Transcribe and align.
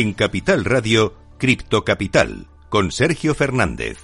En 0.00 0.12
Capital 0.12 0.64
Radio, 0.64 1.14
Cripto 1.38 1.82
Capital, 1.84 2.46
con 2.68 2.92
Sergio 2.92 3.34
Fernández. 3.34 3.98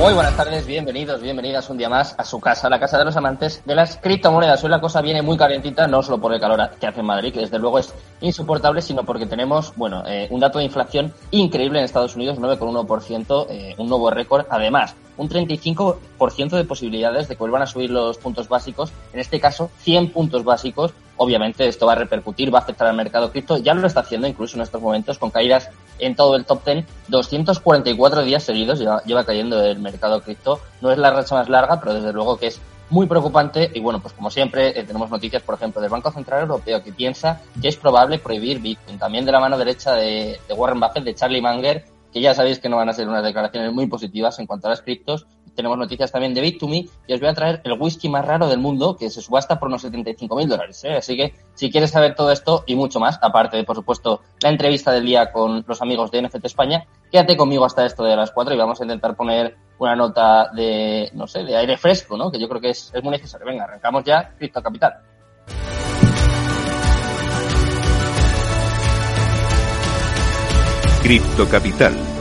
Muy 0.00 0.14
buenas 0.14 0.34
tardes, 0.34 0.64
bienvenidos, 0.64 1.20
bienvenidas 1.20 1.68
un 1.68 1.76
día 1.76 1.90
más 1.90 2.14
a 2.16 2.24
su 2.24 2.40
casa, 2.40 2.70
la 2.70 2.80
casa 2.80 2.96
de 2.96 3.04
los 3.04 3.14
amantes 3.14 3.62
de 3.66 3.74
las 3.74 3.98
criptomonedas. 3.98 4.64
Hoy 4.64 4.70
la 4.70 4.80
cosa 4.80 5.02
viene 5.02 5.20
muy 5.20 5.36
calentita, 5.36 5.86
no 5.86 6.02
solo 6.02 6.18
por 6.18 6.32
el 6.32 6.40
calor 6.40 6.70
que 6.80 6.86
hace 6.86 7.00
en 7.00 7.06
Madrid, 7.06 7.30
que 7.30 7.40
desde 7.40 7.58
luego 7.58 7.78
es 7.78 7.92
insoportable, 8.22 8.80
sino 8.80 9.04
porque 9.04 9.26
tenemos, 9.26 9.74
bueno, 9.76 10.02
eh, 10.06 10.26
un 10.30 10.40
dato 10.40 10.58
de 10.58 10.64
inflación 10.64 11.12
increíble 11.30 11.80
en 11.80 11.84
Estados 11.84 12.16
Unidos, 12.16 12.38
9,1%, 12.38 13.48
eh, 13.50 13.74
un 13.76 13.88
nuevo 13.90 14.08
récord. 14.08 14.46
Además, 14.48 14.94
un 15.18 15.28
35% 15.28 16.56
de 16.56 16.64
posibilidades 16.64 17.28
de 17.28 17.34
que 17.34 17.40
vuelvan 17.40 17.62
a 17.62 17.66
subir 17.66 17.90
los 17.90 18.16
puntos 18.16 18.48
básicos, 18.48 18.92
en 19.12 19.20
este 19.20 19.40
caso 19.40 19.70
100 19.80 20.10
puntos 20.12 20.42
básicos. 20.42 20.94
Obviamente 21.18 21.68
esto 21.68 21.86
va 21.86 21.92
a 21.92 21.96
repercutir, 21.96 22.52
va 22.52 22.60
a 22.60 22.62
afectar 22.62 22.88
al 22.88 22.96
mercado 22.96 23.30
cripto, 23.30 23.58
ya 23.58 23.74
lo 23.74 23.86
está 23.86 24.00
haciendo 24.00 24.26
incluso 24.26 24.56
en 24.56 24.62
estos 24.62 24.80
momentos 24.80 25.18
con 25.18 25.30
caídas 25.30 25.70
en 25.98 26.16
todo 26.16 26.36
el 26.36 26.44
top 26.44 26.64
10, 26.64 26.86
244 27.08 28.22
días 28.22 28.42
seguidos 28.42 28.78
lleva, 28.78 29.02
lleva 29.04 29.24
cayendo 29.24 29.62
el 29.62 29.78
mercado 29.78 30.22
cripto. 30.22 30.60
No 30.80 30.90
es 30.90 30.98
la 30.98 31.10
racha 31.10 31.34
más 31.34 31.48
larga, 31.48 31.80
pero 31.80 31.94
desde 31.94 32.12
luego 32.12 32.36
que 32.38 32.46
es 32.46 32.60
muy 32.90 33.06
preocupante 33.06 33.70
y 33.74 33.80
bueno, 33.80 34.00
pues 34.00 34.14
como 34.14 34.30
siempre 34.30 34.78
eh, 34.78 34.84
tenemos 34.84 35.10
noticias, 35.10 35.42
por 35.42 35.56
ejemplo, 35.56 35.80
del 35.80 35.90
Banco 35.90 36.10
Central 36.10 36.42
Europeo 36.42 36.82
que 36.82 36.92
piensa 36.92 37.40
que 37.60 37.68
es 37.68 37.76
probable 37.76 38.18
prohibir 38.18 38.60
Bitcoin, 38.60 38.98
también 38.98 39.24
de 39.24 39.32
la 39.32 39.40
mano 39.40 39.58
derecha 39.58 39.94
de, 39.94 40.38
Warren 40.56 40.80
Buffett, 40.80 41.04
de 41.04 41.14
Charlie 41.14 41.42
Munger, 41.42 41.84
que 42.12 42.20
ya 42.20 42.34
sabéis 42.34 42.58
que 42.58 42.68
no 42.68 42.76
van 42.76 42.88
a 42.88 42.94
ser 42.94 43.08
unas 43.08 43.22
declaraciones 43.22 43.72
muy 43.72 43.86
positivas 43.86 44.38
en 44.38 44.46
cuanto 44.46 44.66
a 44.68 44.70
las 44.70 44.82
criptos. 44.82 45.26
Tenemos 45.58 45.76
noticias 45.76 46.12
también 46.12 46.34
de 46.34 46.40
Bit2Me 46.40 46.88
y 47.08 47.12
os 47.14 47.18
voy 47.18 47.28
a 47.28 47.34
traer 47.34 47.60
el 47.64 47.72
whisky 47.72 48.08
más 48.08 48.24
raro 48.24 48.46
del 48.46 48.60
mundo 48.60 48.96
que 48.96 49.10
se 49.10 49.20
subasta 49.20 49.58
por 49.58 49.66
unos 49.66 49.82
75 49.82 50.36
mil 50.36 50.48
dólares. 50.48 50.84
¿eh? 50.84 50.94
Así 50.94 51.16
que 51.16 51.34
si 51.54 51.68
quieres 51.68 51.90
saber 51.90 52.14
todo 52.14 52.30
esto 52.30 52.62
y 52.64 52.76
mucho 52.76 53.00
más, 53.00 53.18
aparte 53.20 53.56
de, 53.56 53.64
por 53.64 53.74
supuesto, 53.74 54.20
la 54.40 54.50
entrevista 54.50 54.92
del 54.92 55.04
día 55.04 55.32
con 55.32 55.64
los 55.66 55.82
amigos 55.82 56.12
de 56.12 56.22
NFT 56.22 56.44
España, 56.44 56.86
quédate 57.10 57.36
conmigo 57.36 57.64
hasta 57.64 57.84
esto 57.84 58.04
de 58.04 58.14
las 58.14 58.30
4 58.30 58.54
y 58.54 58.56
vamos 58.56 58.80
a 58.80 58.84
intentar 58.84 59.16
poner 59.16 59.56
una 59.80 59.96
nota 59.96 60.48
de, 60.54 61.10
no 61.14 61.26
sé, 61.26 61.42
de 61.42 61.56
aire 61.56 61.76
fresco, 61.76 62.16
¿no? 62.16 62.30
Que 62.30 62.38
yo 62.38 62.48
creo 62.48 62.60
que 62.60 62.70
es, 62.70 62.92
es 62.94 63.02
muy 63.02 63.10
necesario. 63.10 63.44
Venga, 63.44 63.64
arrancamos 63.64 64.04
ya 64.04 64.36
Cripto 64.38 64.62
Capital. 64.62 64.92
Cripto 71.02 71.48
Capital, 71.48 71.96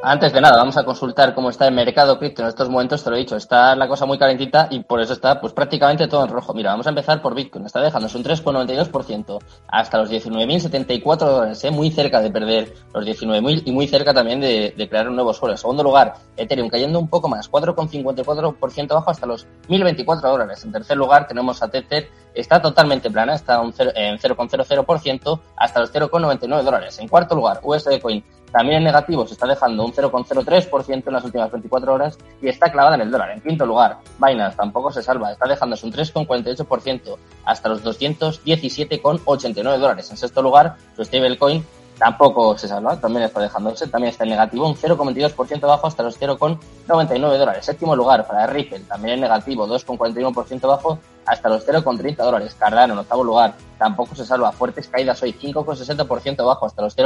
Antes 0.00 0.32
de 0.32 0.40
nada, 0.40 0.56
vamos 0.58 0.76
a 0.76 0.84
consultar 0.84 1.34
cómo 1.34 1.50
está 1.50 1.66
el 1.66 1.74
mercado 1.74 2.20
cripto 2.20 2.42
en 2.42 2.48
estos 2.48 2.68
momentos, 2.68 3.02
te 3.02 3.10
lo 3.10 3.16
he 3.16 3.18
dicho, 3.18 3.34
está 3.34 3.74
la 3.74 3.88
cosa 3.88 4.06
muy 4.06 4.16
calentita 4.16 4.68
y 4.70 4.84
por 4.84 5.00
eso 5.00 5.12
está 5.12 5.40
pues 5.40 5.52
prácticamente 5.52 6.06
todo 6.06 6.24
en 6.24 6.30
rojo. 6.30 6.54
Mira, 6.54 6.70
vamos 6.70 6.86
a 6.86 6.90
empezar 6.90 7.20
por 7.20 7.34
Bitcoin, 7.34 7.66
está 7.66 7.80
dejándose 7.80 8.16
un 8.16 8.22
3,92% 8.22 9.38
hasta 9.66 9.98
los 9.98 10.08
19.074 10.08 11.16
dólares, 11.18 11.64
¿eh? 11.64 11.72
muy 11.72 11.90
cerca 11.90 12.20
de 12.20 12.30
perder 12.30 12.72
los 12.94 13.04
19.000 13.04 13.62
y 13.64 13.72
muy 13.72 13.88
cerca 13.88 14.14
también 14.14 14.40
de, 14.40 14.72
crear 14.88 15.08
un 15.08 15.16
nuevo 15.16 15.34
suelo. 15.34 15.54
En 15.54 15.58
segundo 15.58 15.82
lugar, 15.82 16.14
Ethereum 16.36 16.68
cayendo 16.68 17.00
un 17.00 17.08
poco 17.08 17.28
más, 17.28 17.50
4,54% 17.50 18.92
abajo 18.92 19.10
hasta 19.10 19.26
los 19.26 19.48
1.024 19.68 20.20
dólares. 20.20 20.64
En 20.64 20.70
tercer 20.70 20.96
lugar 20.96 21.26
tenemos 21.26 21.60
a 21.60 21.68
Tether, 21.68 22.08
está 22.34 22.62
totalmente 22.62 23.10
plana, 23.10 23.34
está 23.34 23.60
en 23.60 23.72
0,00% 23.72 25.40
hasta 25.56 25.80
los 25.80 25.92
0,99 25.92 26.62
dólares. 26.62 27.00
En 27.00 27.08
cuarto 27.08 27.34
lugar, 27.34 27.58
USD 27.64 28.00
Coin 28.00 28.22
también 28.50 28.78
en 28.78 28.84
negativo 28.84 29.26
se 29.26 29.34
está 29.34 29.46
dejando 29.46 29.84
un 29.84 29.92
0,03% 29.92 31.06
en 31.06 31.12
las 31.12 31.24
últimas 31.24 31.50
24 31.50 31.92
horas 31.94 32.18
y 32.40 32.48
está 32.48 32.70
clavada 32.72 32.96
en 32.96 33.02
el 33.02 33.10
dólar. 33.10 33.30
En 33.30 33.40
quinto 33.40 33.66
lugar, 33.66 33.98
Binance 34.18 34.56
tampoco 34.56 34.90
se 34.90 35.02
salva, 35.02 35.32
está 35.32 35.46
dejándose 35.46 35.86
un 35.86 35.92
3,48% 35.92 37.16
hasta 37.44 37.68
los 37.68 37.84
217,89 37.84 39.78
dólares. 39.78 40.10
En 40.10 40.16
sexto 40.16 40.42
lugar, 40.42 40.76
su 40.96 41.04
stablecoin 41.04 41.64
tampoco 41.98 42.56
se 42.56 42.68
salva, 42.68 42.98
también 43.00 43.24
está 43.24 43.40
dejándose, 43.40 43.88
también 43.88 44.12
está 44.12 44.24
en 44.24 44.30
negativo, 44.30 44.66
un 44.66 44.76
0,22% 44.76 45.60
bajo 45.66 45.86
hasta 45.86 46.02
los 46.02 46.18
0,99 46.18 47.36
dólares. 47.36 47.66
Séptimo 47.66 47.96
lugar 47.96 48.26
para 48.26 48.46
Ripple, 48.46 48.80
también 48.80 49.14
en 49.14 49.20
negativo, 49.22 49.66
2,41% 49.66 50.68
bajo 50.68 50.98
hasta 51.26 51.48
los 51.48 51.66
0,30 51.66 52.16
dólares. 52.16 52.56
Cardano 52.58 52.94
en 52.94 53.00
octavo 53.00 53.24
lugar, 53.24 53.54
tampoco 53.78 54.14
se 54.14 54.24
salva, 54.24 54.52
fuertes 54.52 54.88
caídas 54.88 55.22
hoy, 55.22 55.32
5,60% 55.32 56.46
bajo 56.46 56.66
hasta 56.66 56.82
los 56.82 56.96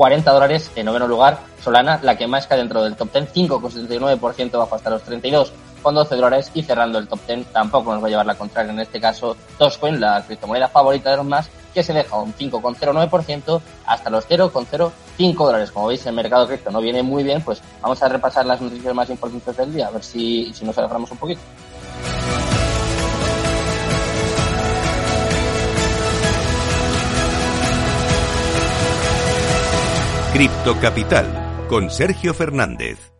0,40 0.00 0.32
dólares. 0.32 0.70
En 0.76 0.86
noveno 0.86 1.06
lugar, 1.06 1.38
Solana, 1.62 2.00
la 2.02 2.16
que 2.16 2.26
más 2.26 2.46
cae 2.46 2.58
dentro 2.58 2.82
del 2.82 2.96
top 2.96 3.12
10, 3.12 3.34
5,79% 3.34 4.58
bajo 4.58 4.74
hasta 4.74 4.90
los 4.90 5.02
32 5.02 5.52
con 5.82 5.94
12 5.94 6.16
dólares 6.16 6.50
y 6.54 6.62
cerrando 6.62 6.98
el 6.98 7.08
top 7.08 7.20
10 7.26 7.52
tampoco 7.52 7.92
nos 7.92 8.02
va 8.02 8.06
a 8.06 8.10
llevar 8.10 8.26
la 8.26 8.34
contraria 8.34 8.70
en 8.70 8.80
este 8.80 9.00
caso 9.00 9.34
Dogecoin, 9.58 9.98
la 9.98 10.22
criptomoneda 10.26 10.68
favorita 10.68 11.10
de 11.10 11.16
los 11.16 11.24
más 11.24 11.48
que 11.72 11.82
se 11.82 11.94
deja 11.94 12.16
un 12.16 12.34
5,09% 12.34 13.60
hasta 13.86 14.10
los 14.10 14.28
0,05 14.28 15.34
dólares. 15.36 15.70
Como 15.70 15.86
veis, 15.86 16.04
el 16.04 16.14
mercado 16.14 16.46
cripto 16.46 16.70
no 16.70 16.80
viene 16.80 17.02
muy 17.02 17.22
bien, 17.22 17.42
pues 17.42 17.62
vamos 17.80 18.02
a 18.02 18.08
repasar 18.08 18.44
las 18.44 18.60
noticias 18.60 18.94
más 18.94 19.08
importantes 19.08 19.56
del 19.56 19.72
día, 19.72 19.86
a 19.86 19.90
ver 19.90 20.02
si, 20.02 20.52
si 20.52 20.64
nos 20.64 20.76
alegramos 20.76 21.10
un 21.12 21.18
poquito. 21.18 21.40
Cripto 30.32 30.78
Capital 30.78 31.26
con 31.68 31.90
Sergio 31.90 32.32
Fernández. 32.32 33.12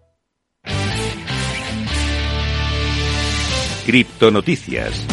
Cripto 3.84 4.30
Noticias. 4.30 5.04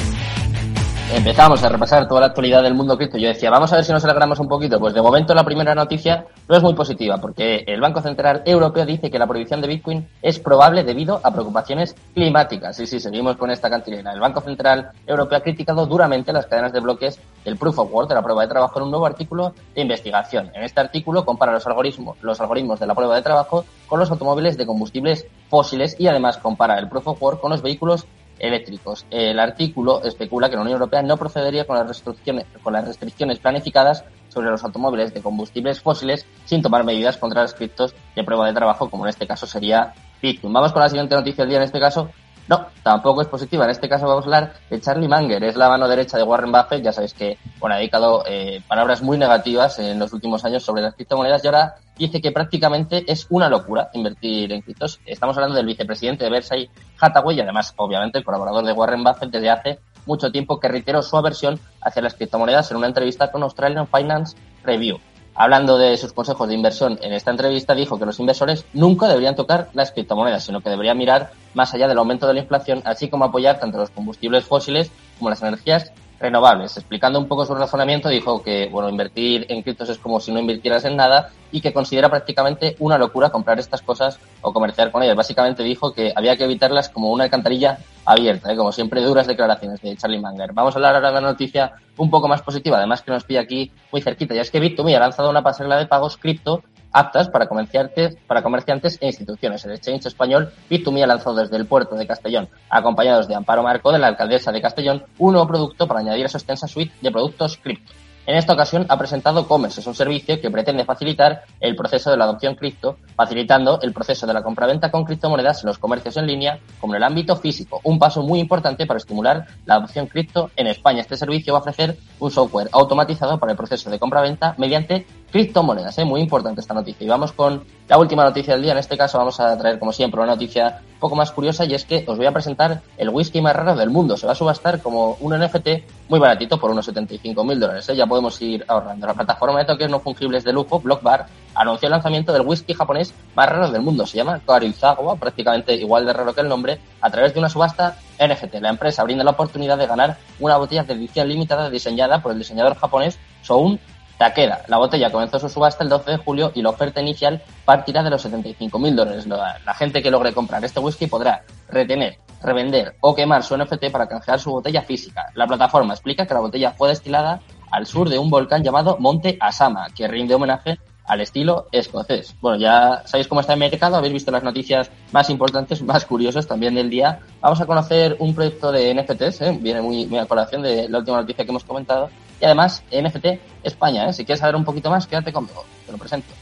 Empezamos 1.12 1.64
a 1.64 1.70
repasar 1.70 2.08
toda 2.08 2.22
la 2.22 2.28
actualidad 2.28 2.62
del 2.62 2.76
mundo 2.76 2.98
cripto. 2.98 3.18
Yo 3.18 3.30
decía, 3.30 3.50
vamos 3.50 3.72
a 3.74 3.78
ver 3.78 3.86
si 3.86 3.94
nos 3.94 4.04
alegramos 4.04 4.40
un 4.40 4.48
poquito. 4.48 4.78
Pues 4.78 4.94
de 4.94 5.02
momento 5.02 5.34
la 5.34 5.44
primera 5.44 5.74
noticia 5.74 6.28
no 6.48 6.56
es 6.56 6.62
muy 6.62 6.76
positiva, 6.76 7.18
porque 7.18 7.64
el 7.66 7.82
Banco 7.82 8.02
Central 8.02 8.44
Europeo 8.46 8.86
dice 8.86 9.10
que 9.10 9.18
la 9.18 9.26
prohibición 9.26 9.62
de 9.62 9.68
Bitcoin 9.68 10.08
es 10.22 10.38
probable 10.38 10.84
debido 10.84 11.20
a 11.24 11.32
preocupaciones 11.32 11.96
climáticas. 12.14 12.76
Sí, 12.76 12.86
sí, 12.86 13.00
seguimos 13.00 13.38
con 13.38 13.50
esta 13.50 13.70
cantilena. 13.70 14.12
El 14.12 14.20
Banco 14.20 14.42
Central 14.42 14.92
Europeo 15.08 15.40
ha 15.40 15.42
criticado 15.42 15.88
duramente 15.88 16.32
las 16.32 16.46
cadenas 16.46 16.74
de 16.74 16.82
bloques 16.82 17.20
del 17.48 17.56
Proof 17.56 17.80
of 17.80 17.94
Work 17.94 18.10
de 18.10 18.16
la 18.16 18.22
prueba 18.22 18.42
de 18.42 18.50
trabajo 18.50 18.78
en 18.78 18.84
un 18.84 18.92
nuevo 18.92 19.06
artículo 19.06 19.54
de 19.74 19.82
investigación. 19.82 20.52
En 20.54 20.64
este 20.64 20.82
artículo 20.82 21.24
compara 21.24 21.54
los 21.54 21.66
algoritmos, 21.66 22.18
los 22.22 22.42
algoritmos 22.42 22.78
de 22.78 22.88
la 22.88 22.94
prueba 22.94 23.16
de 23.16 23.22
trabajo 23.22 23.64
con 23.88 24.02
los 24.02 24.12
automóviles 24.12 24.58
de 24.58 24.66
combustibles 24.66 25.26
fósiles 25.50 25.96
y 25.98 26.08
además 26.08 26.38
compara 26.40 26.78
el 26.78 26.90
Proof 26.90 27.08
of 27.08 27.24
Work 27.24 27.40
con 27.40 27.52
los 27.52 27.62
vehículos 27.62 28.06
eléctricos. 28.38 29.06
El 29.10 29.40
artículo 29.40 30.04
especula 30.04 30.50
que 30.50 30.58
la 30.58 30.64
Unión 30.64 30.74
Europea 30.74 31.02
no 31.02 31.16
procedería 31.16 31.66
con 31.66 31.78
las 31.78 31.88
restricciones, 31.88 32.48
con 32.62 32.74
las 32.74 32.86
restricciones 32.86 33.40
planificadas 33.40 34.04
sobre 34.28 34.50
los 34.50 34.62
automóviles 34.66 35.14
de 35.14 35.22
combustibles 35.22 35.80
fósiles 35.80 36.26
sin 36.44 36.62
tomar 36.62 36.84
medidas 36.84 37.16
contra 37.16 37.44
los 37.44 37.54
criptos 37.54 37.96
de 38.14 38.26
prueba 38.26 38.46
de 38.46 38.54
trabajo, 38.54 38.90
como 38.90 39.06
en 39.06 39.10
este 39.10 39.26
caso 39.26 39.48
sería 39.48 39.94
Bitcoin. 40.22 40.52
Vamos 40.52 40.74
con 40.74 40.82
la 40.82 40.90
siguiente 40.90 41.16
noticia 41.16 41.46
del 41.46 41.50
día, 41.52 41.60
en 41.60 41.64
este 41.64 41.80
caso 41.80 42.10
no, 42.48 42.68
tampoco 42.82 43.22
es 43.22 43.28
positiva. 43.28 43.66
En 43.66 43.72
este 43.72 43.90
caso 43.90 44.08
vamos 44.08 44.24
a 44.24 44.28
hablar 44.28 44.54
de 44.70 44.80
Charlie 44.80 45.08
Munger, 45.08 45.44
es 45.44 45.56
la 45.56 45.70
mano 45.70 45.88
derecha 45.88 46.18
de 46.18 46.24
Warren 46.24 46.52
Buffett. 46.52 46.82
Ya 46.82 46.94
sabéis 46.94 47.14
que 47.14 47.38
bueno, 47.60 47.76
ha 47.76 47.80
dedicado 47.80 48.24
eh, 48.26 48.62
palabras 48.68 49.02
muy 49.02 49.18
negativas 49.18 49.80
en 49.80 50.00
los 50.00 50.14
últimos 50.14 50.46
años 50.46 50.64
sobre 50.64 50.82
las 50.82 50.96
criptomonedas 50.96 51.44
y 51.44 51.48
ahora 51.48 51.76
dice 51.98 52.22
que 52.22 52.32
prácticamente 52.32 53.04
es 53.08 53.28
una 53.30 53.50
locura 53.50 53.90
invertir 53.94 54.52
en 54.54 54.62
criptos. 54.62 55.00
Estamos 55.06 55.36
hablando 55.36 55.58
del 55.58 55.66
vicepresidente 55.66 56.24
de 56.24 56.30
Versailles, 56.30 56.70
Hathaway, 57.00 57.38
y 57.38 57.42
además, 57.42 57.74
obviamente, 57.76 58.20
el 58.20 58.24
colaborador 58.24 58.66
de 58.66 58.74
Warren 58.74 59.04
Buffett 59.04 59.32
desde 59.32 59.50
hace 59.50 59.80
mucho 60.06 60.32
tiempo 60.32 60.60
que 60.60 60.70
reiteró 60.70 61.02
su 61.02 61.18
aversión 61.18 61.60
hacia 61.82 62.02
las 62.02 62.14
criptomonedas 62.14 62.72
en 62.72 62.78
una 62.78 62.88
entrevista 62.88 63.30
con 63.30 63.44
Australian 63.44 63.88
Finance 63.88 64.38
Review. 64.64 65.00
Hablando 65.40 65.78
de 65.78 65.96
sus 65.98 66.14
consejos 66.14 66.48
de 66.48 66.56
inversión 66.56 66.98
en 67.04 67.14
esta 67.14 67.30
entrevista, 67.30 67.76
dijo 67.76 68.00
que 68.00 68.08
los 68.08 68.20
inversores 68.20 68.66
nunca 68.74 69.08
deberían 69.08 69.36
tocar 69.36 69.70
las 69.74 69.92
criptomonedas, 69.92 70.44
sino 70.44 70.62
que 70.62 70.72
deberían 70.72 70.98
mirar 70.98 71.30
más 71.54 71.76
allá 71.76 71.88
del 71.88 72.00
aumento 72.00 72.28
de 72.28 72.34
la 72.34 72.40
inflación, 72.40 72.82
así 72.86 73.08
como 73.08 73.26
apoyar 73.26 73.60
tanto 73.60 73.78
los 73.78 73.92
combustibles 73.92 74.46
fósiles 74.46 74.90
como 75.20 75.30
las 75.30 75.44
energías 75.44 75.92
renovables. 76.20 76.78
Explicando 76.78 77.20
un 77.20 77.28
poco 77.28 77.46
su 77.46 77.56
razonamiento, 77.56 78.10
dijo 78.10 78.42
que, 78.42 78.70
bueno, 78.72 78.90
invertir 78.90 79.46
en 79.50 79.62
criptos 79.62 79.90
es 79.90 79.98
como 79.98 80.20
si 80.20 80.32
no 80.32 80.40
invirtieras 80.40 80.86
en 80.86 80.96
nada 80.96 81.30
y 81.52 81.62
que 81.62 81.74
considera 81.74 82.10
prácticamente 82.10 82.76
una 82.80 82.98
locura 82.98 83.30
comprar 83.30 83.60
estas 83.60 83.82
cosas 83.82 84.20
o 84.42 84.54
comerciar 84.54 84.92
con 84.92 85.04
ellas. 85.04 85.16
Básicamente 85.16 85.64
dijo 85.64 85.94
que 85.94 86.12
había 86.16 86.36
que 86.36 86.46
evitarlas 86.46 86.90
como 86.90 87.12
una 87.12 87.26
alcantarilla 87.26 87.78
abierta, 88.06 88.52
¿eh? 88.52 88.58
como 88.58 88.72
siempre 88.72 89.02
duras 89.02 89.28
declaraciones 89.28 89.82
de 89.82 89.96
Charlie 89.96 90.20
Munger. 90.20 90.54
Vamos 90.54 90.76
a 90.76 90.78
hablar 90.78 90.96
ahora 90.96 91.12
de 91.12 91.18
una 91.20 91.28
noticia 91.30 91.74
un 91.98 92.10
poco 92.10 92.28
más 92.28 92.42
positiva, 92.42 92.78
además 92.78 93.02
que 93.02 93.12
nos 93.12 93.24
pilla 93.24 93.42
aquí 93.42 93.72
muy 93.92 94.02
cerquita, 94.02 94.34
y 94.34 94.40
es 94.40 94.52
que 94.52 94.62
Bit2Me 94.62 94.96
ha 94.96 95.00
lanzado 95.00 95.30
una 95.30 95.44
pasarela 95.44 95.78
de 95.78 95.88
pagos 95.88 96.18
cripto 96.18 96.64
aptas 96.98 97.30
para 97.30 97.48
comerciantes, 97.48 98.18
para 98.26 98.42
comerciantes 98.42 98.98
e 99.00 99.06
instituciones. 99.06 99.64
El 99.66 99.74
exchange 99.74 100.08
español 100.08 100.52
Bit2Me 100.70 101.04
ha 101.04 101.08
lanzado 101.08 101.36
desde 101.36 101.56
el 101.56 101.68
puerto 101.68 101.96
de 101.96 102.08
Castellón, 102.08 102.50
acompañados 102.70 103.28
de 103.28 103.36
Amparo 103.36 103.62
Marco 103.62 103.92
de 103.92 104.00
la 104.00 104.08
alcaldesa 104.08 104.52
de 104.52 104.62
Castellón, 104.62 105.04
un 105.20 105.34
nuevo 105.34 105.48
producto 105.48 105.88
para 105.88 106.00
añadir 106.00 106.26
a 106.26 106.30
su 106.30 106.38
extensa 106.38 106.68
suite 106.68 106.94
de 107.02 107.12
productos 107.12 107.58
cripto. 107.58 107.94
En 108.28 108.36
esta 108.36 108.52
ocasión 108.52 108.86
ha 108.90 108.98
presentado 108.98 109.48
Commerce, 109.48 109.80
es 109.80 109.88
un 109.88 109.96
servicio 109.96 110.42
que 110.42 110.52
pretende 110.52 110.84
facilitar 110.84 111.44
el 111.62 111.78
proceso 111.78 112.12
de 112.12 112.18
la 112.18 112.26
adopción 112.26 112.56
cripto, 112.56 112.98
facilitando 113.16 113.80
el 113.82 113.94
proceso 113.94 114.28
de 114.28 114.34
la 114.34 114.44
compraventa 114.44 114.92
con 114.92 115.06
criptomonedas 115.06 115.64
en 115.64 115.68
los 115.68 115.78
comercios 115.78 116.18
en 116.18 116.28
línea 116.28 116.60
como 116.82 116.94
en 116.94 116.98
el 116.98 117.04
ámbito 117.06 117.38
físico, 117.38 117.80
un 117.86 117.98
paso 117.98 118.24
muy 118.24 118.42
importante 118.42 118.86
para 118.86 118.98
estimular 118.98 119.46
la 119.66 119.76
adopción 119.76 120.08
cripto 120.08 120.52
en 120.58 120.68
España. 120.68 121.00
Este 121.00 121.16
servicio 121.16 121.54
va 121.54 121.60
a 121.60 121.62
ofrecer 121.62 121.96
un 122.20 122.30
software 122.30 122.68
automatizado 122.74 123.40
para 123.40 123.54
el 123.54 123.58
proceso 123.58 123.90
de 123.90 123.98
compraventa 123.98 124.56
mediante 124.58 125.08
criptomonedas. 125.32 125.98
¿eh? 125.98 126.06
Muy 126.06 126.22
importante 126.22 126.62
esta 126.62 126.74
noticia. 126.74 127.06
Y 127.06 127.10
vamos 127.10 127.32
con 127.32 127.64
la 127.88 127.98
última 127.98 128.24
noticia 128.24 128.54
del 128.54 128.64
día. 128.64 128.72
En 128.72 128.78
este 128.78 128.98
caso 128.98 129.18
vamos 129.18 129.40
a 129.40 129.58
traer, 129.58 129.80
como 129.80 129.92
siempre, 129.92 130.20
una 130.20 130.34
noticia 130.34 130.82
un 130.94 131.00
poco 131.00 131.16
más 131.16 131.32
curiosa 131.32 131.66
y 131.66 131.74
es 131.74 131.86
que 131.86 132.04
os 132.08 132.18
voy 132.18 132.26
a 132.26 132.32
presentar 132.32 132.82
el 132.98 133.10
whisky 133.10 133.42
más 133.42 133.56
raro 133.56 133.76
del 133.76 133.90
mundo. 133.90 134.18
Se 134.18 134.26
va 134.26 134.34
a 134.34 134.36
subastar 134.36 134.82
como 134.82 135.18
un 135.20 135.38
NFT 135.38 135.68
muy 136.10 136.20
baratito 136.20 136.60
por 136.60 136.72
unos 136.72 136.86
75 136.86 137.44
mil 137.44 137.60
dólares. 137.60 137.88
¿eh? 137.90 137.96
Ya 137.96 138.08
podemos 138.08 138.42
ir 138.42 138.66
ahorrando. 138.68 139.06
La 139.08 139.14
plataforma 139.14 139.60
de 139.60 139.66
toques 139.66 139.90
no 139.90 140.00
fungibles 140.00 140.44
de 140.44 140.54
lujo, 140.54 140.80
Blockbar, 140.80 141.28
anunció 141.56 141.88
el 141.88 141.92
lanzamiento 141.92 142.32
del 142.32 142.44
whisky 142.44 142.74
japonés 142.74 143.14
más 143.36 143.50
raro 143.50 143.70
del 143.72 143.82
mundo. 143.82 144.06
Se 144.06 144.18
llama 144.18 144.40
Karizawa, 144.46 145.16
prácticamente 145.16 145.76
igual 145.76 146.06
de 146.06 146.14
raro 146.14 146.34
que 146.34 146.42
el 146.42 146.48
nombre, 146.48 146.80
a 147.02 147.10
través 147.10 147.34
de 147.34 147.40
una 147.40 147.50
subasta 147.50 147.98
NFT. 148.20 148.56
La 148.62 148.70
empresa 148.70 149.04
brinda 149.04 149.24
la 149.24 149.32
oportunidad 149.32 149.78
de 149.78 149.88
ganar 149.88 150.18
una 150.40 150.58
botella 150.58 150.84
de 150.84 150.94
edición 150.94 151.28
limitada 151.28 151.70
diseñada 151.70 152.22
por 152.22 152.32
el 152.32 152.40
diseñador 152.40 152.76
japonés 152.76 153.20
Soun 153.42 153.80
Takeda. 154.18 154.64
La 154.68 154.78
botella 154.78 155.12
comenzó 155.12 155.40
su 155.40 155.50
subasta 155.50 155.84
el 155.84 155.90
12 155.90 156.12
de 156.12 156.18
julio 156.18 156.52
y 156.56 156.62
la 156.62 156.70
oferta 156.70 157.02
inicial 157.02 157.42
partirá 157.66 158.04
de 158.04 158.10
los 158.10 158.22
75 158.22 158.80
mil 158.80 158.96
dólares. 158.96 159.28
La, 159.28 159.74
gente 159.76 160.02
que 160.02 160.12
logre 160.12 160.34
comprar 160.34 160.64
este 160.66 160.80
whisky 160.80 161.08
podrá 161.08 161.44
retener, 161.70 162.18
revender 162.42 162.96
o 163.02 163.14
quemar 163.14 163.44
su 163.44 163.56
NFT 163.56 163.92
para 163.92 164.08
canjear 164.08 164.40
su 164.40 164.52
botella 164.52 164.82
física. 164.82 165.32
La 165.36 165.46
plataforma 165.46 165.94
explica 165.94 166.26
que 166.26 166.34
la 166.34 166.40
botella 166.40 166.72
fue 166.72 166.90
destilada 166.90 167.42
al 167.72 167.86
sur 167.86 168.10
de 168.10 168.18
un 168.18 168.30
volcán 168.30 168.64
llamado 168.64 168.98
Monte 169.00 169.38
Asama, 169.40 169.88
que 169.96 170.08
rinde 170.08 170.36
homenaje 170.36 170.80
al 171.08 171.22
estilo 171.22 171.68
escocés. 171.72 172.36
Bueno, 172.42 172.58
ya 172.58 173.02
sabéis 173.06 173.28
cómo 173.28 173.42
está 173.42 173.54
el 173.54 173.60
mercado, 173.60 173.96
habéis 173.96 174.14
visto 174.14 174.30
las 174.30 174.44
noticias 174.44 174.92
más 175.12 175.30
importantes, 175.30 175.82
más 175.82 176.06
curiosas 176.06 176.48
también 176.48 176.76
del 176.76 176.90
día. 176.90 177.20
Vamos 177.42 177.62
a 177.62 177.66
conocer 177.66 178.18
un 178.20 178.36
proyecto 178.36 178.72
de 178.72 178.94
NFTs, 178.94 179.42
¿eh? 179.42 179.58
viene 179.60 179.82
muy, 179.82 180.06
muy 180.06 180.20
a 180.20 180.26
colación 180.26 180.62
de 180.62 180.90
la 180.90 181.00
última 181.00 181.18
noticia 181.18 181.46
que 181.46 181.52
hemos 181.52 181.64
comentado. 181.64 182.10
Y 182.40 182.46
además, 182.46 182.84
NFT 182.92 183.40
España, 183.64 184.10
¿eh? 184.10 184.14
si 184.14 184.26
quieres 184.26 184.40
saber 184.40 184.56
un 184.56 184.66
poquito 184.66 184.90
más, 184.90 185.08
quédate 185.08 185.34
conmigo, 185.34 185.66
te 185.86 185.92
lo 185.92 185.98
presento. 185.98 186.34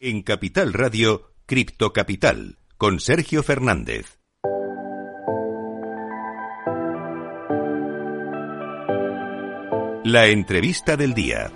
En 0.00 0.22
Capital 0.22 0.72
Radio, 0.72 1.30
Cripto 1.46 1.92
Capital, 1.92 2.58
con 2.76 2.98
Sergio 2.98 3.42
Fernández. 3.42 4.18
La 10.04 10.26
entrevista 10.26 10.96
del 10.96 11.14
día. 11.14 11.52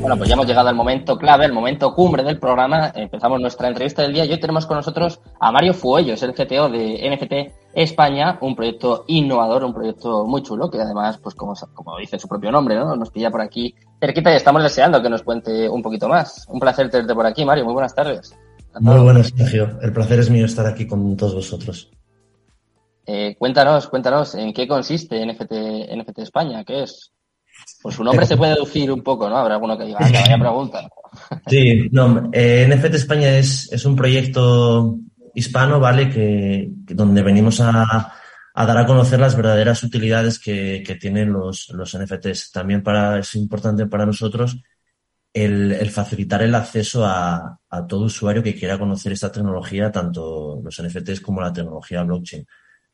Bueno, 0.00 0.16
pues 0.16 0.28
ya 0.28 0.34
hemos 0.34 0.46
llegado 0.46 0.68
al 0.68 0.76
momento 0.76 1.18
clave, 1.18 1.44
el 1.44 1.52
momento 1.52 1.92
cumbre 1.92 2.22
del 2.22 2.38
programa. 2.38 2.92
Empezamos 2.94 3.40
nuestra 3.40 3.66
entrevista 3.66 4.02
del 4.02 4.12
día 4.12 4.24
y 4.24 4.30
hoy 4.30 4.38
tenemos 4.38 4.64
con 4.64 4.76
nosotros 4.76 5.20
a 5.40 5.50
Mario 5.50 5.74
Fuello, 5.74 6.14
el 6.14 6.34
CTO 6.34 6.68
de 6.68 7.10
NFT 7.10 7.72
España, 7.74 8.38
un 8.40 8.54
proyecto 8.54 9.04
innovador, 9.08 9.64
un 9.64 9.74
proyecto 9.74 10.24
muy 10.24 10.42
chulo, 10.42 10.70
que 10.70 10.80
además, 10.80 11.18
pues 11.18 11.34
como, 11.34 11.54
como 11.74 11.98
dice 11.98 12.18
su 12.18 12.28
propio 12.28 12.52
nombre, 12.52 12.76
¿no? 12.76 12.94
Nos 12.94 13.10
pilla 13.10 13.30
por 13.30 13.40
aquí 13.40 13.74
cerquita 14.00 14.32
y 14.32 14.36
estamos 14.36 14.62
deseando 14.62 15.02
que 15.02 15.10
nos 15.10 15.22
cuente 15.22 15.68
un 15.68 15.82
poquito 15.82 16.08
más. 16.08 16.46
Un 16.48 16.60
placer 16.60 16.88
tenerte 16.90 17.14
por 17.14 17.26
aquí, 17.26 17.44
Mario. 17.44 17.64
Muy 17.64 17.74
buenas 17.74 17.94
tardes. 17.94 18.36
Muy 18.78 19.00
buenas, 19.00 19.32
Sergio. 19.36 19.78
El 19.82 19.92
placer 19.92 20.20
es 20.20 20.30
mío 20.30 20.46
estar 20.46 20.66
aquí 20.66 20.86
con 20.86 21.16
todos 21.16 21.34
vosotros. 21.34 21.90
Eh, 23.04 23.34
cuéntanos, 23.36 23.88
cuéntanos, 23.88 24.34
¿en 24.36 24.52
qué 24.52 24.68
consiste 24.68 25.26
NFT, 25.26 25.52
NFT 25.96 26.18
España? 26.20 26.62
¿Qué 26.64 26.82
es? 26.84 27.12
Pues 27.82 27.94
su 27.94 28.04
nombre 28.04 28.26
se 28.26 28.36
puede 28.36 28.54
deducir 28.54 28.90
un 28.90 29.02
poco, 29.02 29.28
¿no? 29.28 29.36
Habrá 29.36 29.54
alguno 29.54 29.76
que 29.76 29.84
diga, 29.84 29.98
ah, 30.00 30.38
pregunta. 30.38 30.88
Sí, 31.46 31.88
no, 31.90 32.28
eh, 32.32 32.68
NFT 32.68 32.94
España 32.94 33.38
es, 33.38 33.72
es 33.72 33.84
un 33.86 33.96
proyecto 33.96 34.98
hispano, 35.34 35.80
¿vale? 35.80 36.10
Que, 36.10 36.68
donde 36.70 37.22
venimos 37.22 37.60
a, 37.60 38.12
a, 38.54 38.66
dar 38.66 38.78
a 38.78 38.86
conocer 38.86 39.18
las 39.18 39.34
verdaderas 39.36 39.82
utilidades 39.82 40.38
que, 40.38 40.82
que 40.86 40.96
tienen 40.96 41.32
los, 41.32 41.70
los, 41.70 41.96
NFTs. 41.96 42.52
También 42.52 42.82
para, 42.82 43.20
es 43.20 43.34
importante 43.36 43.86
para 43.86 44.04
nosotros 44.04 44.60
el, 45.32 45.72
el 45.72 45.90
facilitar 45.90 46.42
el 46.42 46.54
acceso 46.54 47.04
a, 47.06 47.58
a, 47.68 47.86
todo 47.86 48.04
usuario 48.04 48.42
que 48.42 48.54
quiera 48.54 48.78
conocer 48.78 49.12
esta 49.12 49.32
tecnología, 49.32 49.90
tanto 49.90 50.60
los 50.62 50.82
NFTs 50.82 51.20
como 51.20 51.40
la 51.40 51.52
tecnología 51.52 52.02
blockchain. 52.02 52.46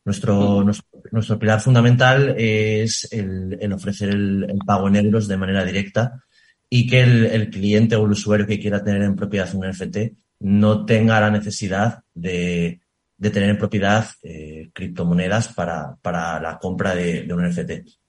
Nuestro, 0.05 0.63
nuestro, 0.63 1.39
pilar 1.39 1.61
fundamental 1.61 2.35
es 2.37 3.09
el, 3.11 3.73
ofrecer 3.73 4.11
el, 4.11 4.59
pago 4.67 4.89
en 4.89 4.97
euros 4.97 5.27
de 5.27 5.39
manera 5.39 5.65
directa 5.65 6.23
y 6.69 6.87
que 6.87 7.01
el, 7.01 7.51
cliente 7.51 7.97
o 7.97 8.05
el 8.05 8.13
usuario 8.13 8.47
que 8.47 8.61
quiera 8.61 8.85
tener 8.85 9.03
en 9.03 9.17
propiedad 9.17 9.55
un 9.55 9.67
NFT 9.67 9.97
no 10.41 10.85
tenga 10.85 11.21
la 11.21 11.31
necesidad 11.31 12.01
de, 12.13 12.81
tener 13.19 13.49
en 13.49 13.59
propiedad 13.59 14.07
eh, 14.23 14.71
criptomonedas 14.75 15.49
para, 15.55 15.97
para 16.03 16.39
la 16.39 16.59
compra 16.59 16.95
de, 16.95 17.27
un 17.33 17.49
NFT. 17.49 18.04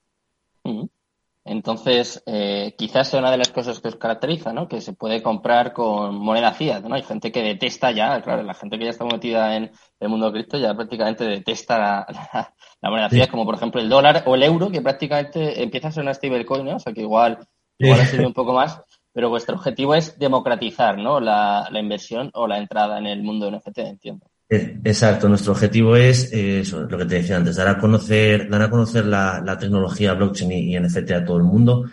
Entonces, 1.48 2.24
eh, 2.26 2.74
quizás 2.76 3.08
sea 3.08 3.20
una 3.20 3.30
de 3.30 3.38
las 3.38 3.50
cosas 3.50 3.80
que 3.80 3.90
os 3.90 3.98
caracteriza, 3.98 4.52
¿no? 4.52 4.68
Que 4.68 4.82
se 4.82 4.94
puede 4.94 5.22
comprar 5.22 5.74
con 5.74 6.16
moneda 6.16 6.54
fiat, 6.54 6.82
¿no? 6.82 6.96
Hay 6.96 7.04
gente 7.04 7.32
que 7.32 7.44
detesta 7.44 7.92
ya, 7.92 8.20
claro, 8.24 8.42
la 8.42 8.56
gente 8.56 8.80
que 8.80 8.86
ya 8.86 8.90
está 8.90 9.06
metida 9.06 9.56
en 9.56 9.72
el 10.00 10.10
mundo 10.10 10.32
cripto 10.32 10.58
ya 10.58 10.74
prácticamente 10.74 11.24
detesta 11.24 11.78
la, 11.78 12.90
moneda 12.90 13.10
fiat, 13.10 13.30
como 13.30 13.46
por 13.46 13.54
ejemplo 13.54 13.80
el 13.80 13.90
dólar 13.90 14.24
o 14.26 14.34
el 14.34 14.42
euro, 14.42 14.72
que 14.72 14.82
prácticamente 14.82 15.62
empieza 15.62 15.90
a 15.90 15.92
ser 15.92 16.02
una 16.02 16.16
stablecoin, 16.16 16.66
¿no? 16.66 16.78
O 16.78 16.80
sea 16.80 16.94
que 16.94 17.02
igual, 17.02 17.38
igual 17.78 18.00
sirve 18.08 18.26
un 18.26 18.34
poco 18.34 18.54
más, 18.54 18.82
pero 19.14 19.30
vuestro 19.30 19.56
objetivo 19.56 19.94
es 19.94 20.18
democratizar, 20.18 20.98
¿no? 20.98 21.20
La, 21.20 21.68
la 21.70 21.80
inversión 21.80 22.32
o 22.34 22.48
la 22.48 22.58
entrada 22.58 22.98
en 22.98 23.06
el 23.06 23.22
mundo 23.22 23.52
NFT, 23.52 23.78
entiendo. 23.80 24.26
Eh, 24.48 24.80
exacto, 24.84 25.28
nuestro 25.28 25.54
objetivo 25.54 25.96
es 25.96 26.32
eh, 26.32 26.60
eso, 26.60 26.82
lo 26.84 26.98
que 26.98 27.06
te 27.06 27.16
decía 27.16 27.38
antes, 27.38 27.56
dar 27.56 27.68
a 27.68 27.80
conocer, 27.80 28.48
dar 28.48 28.62
a 28.62 28.70
conocer 28.70 29.06
la, 29.06 29.58
tecnología 29.60 30.14
blockchain 30.14 30.52
y, 30.52 30.80
NFT 30.80 31.12
a 31.12 31.26
todo 31.26 31.38
el 31.38 31.44
mundo, 31.44 31.86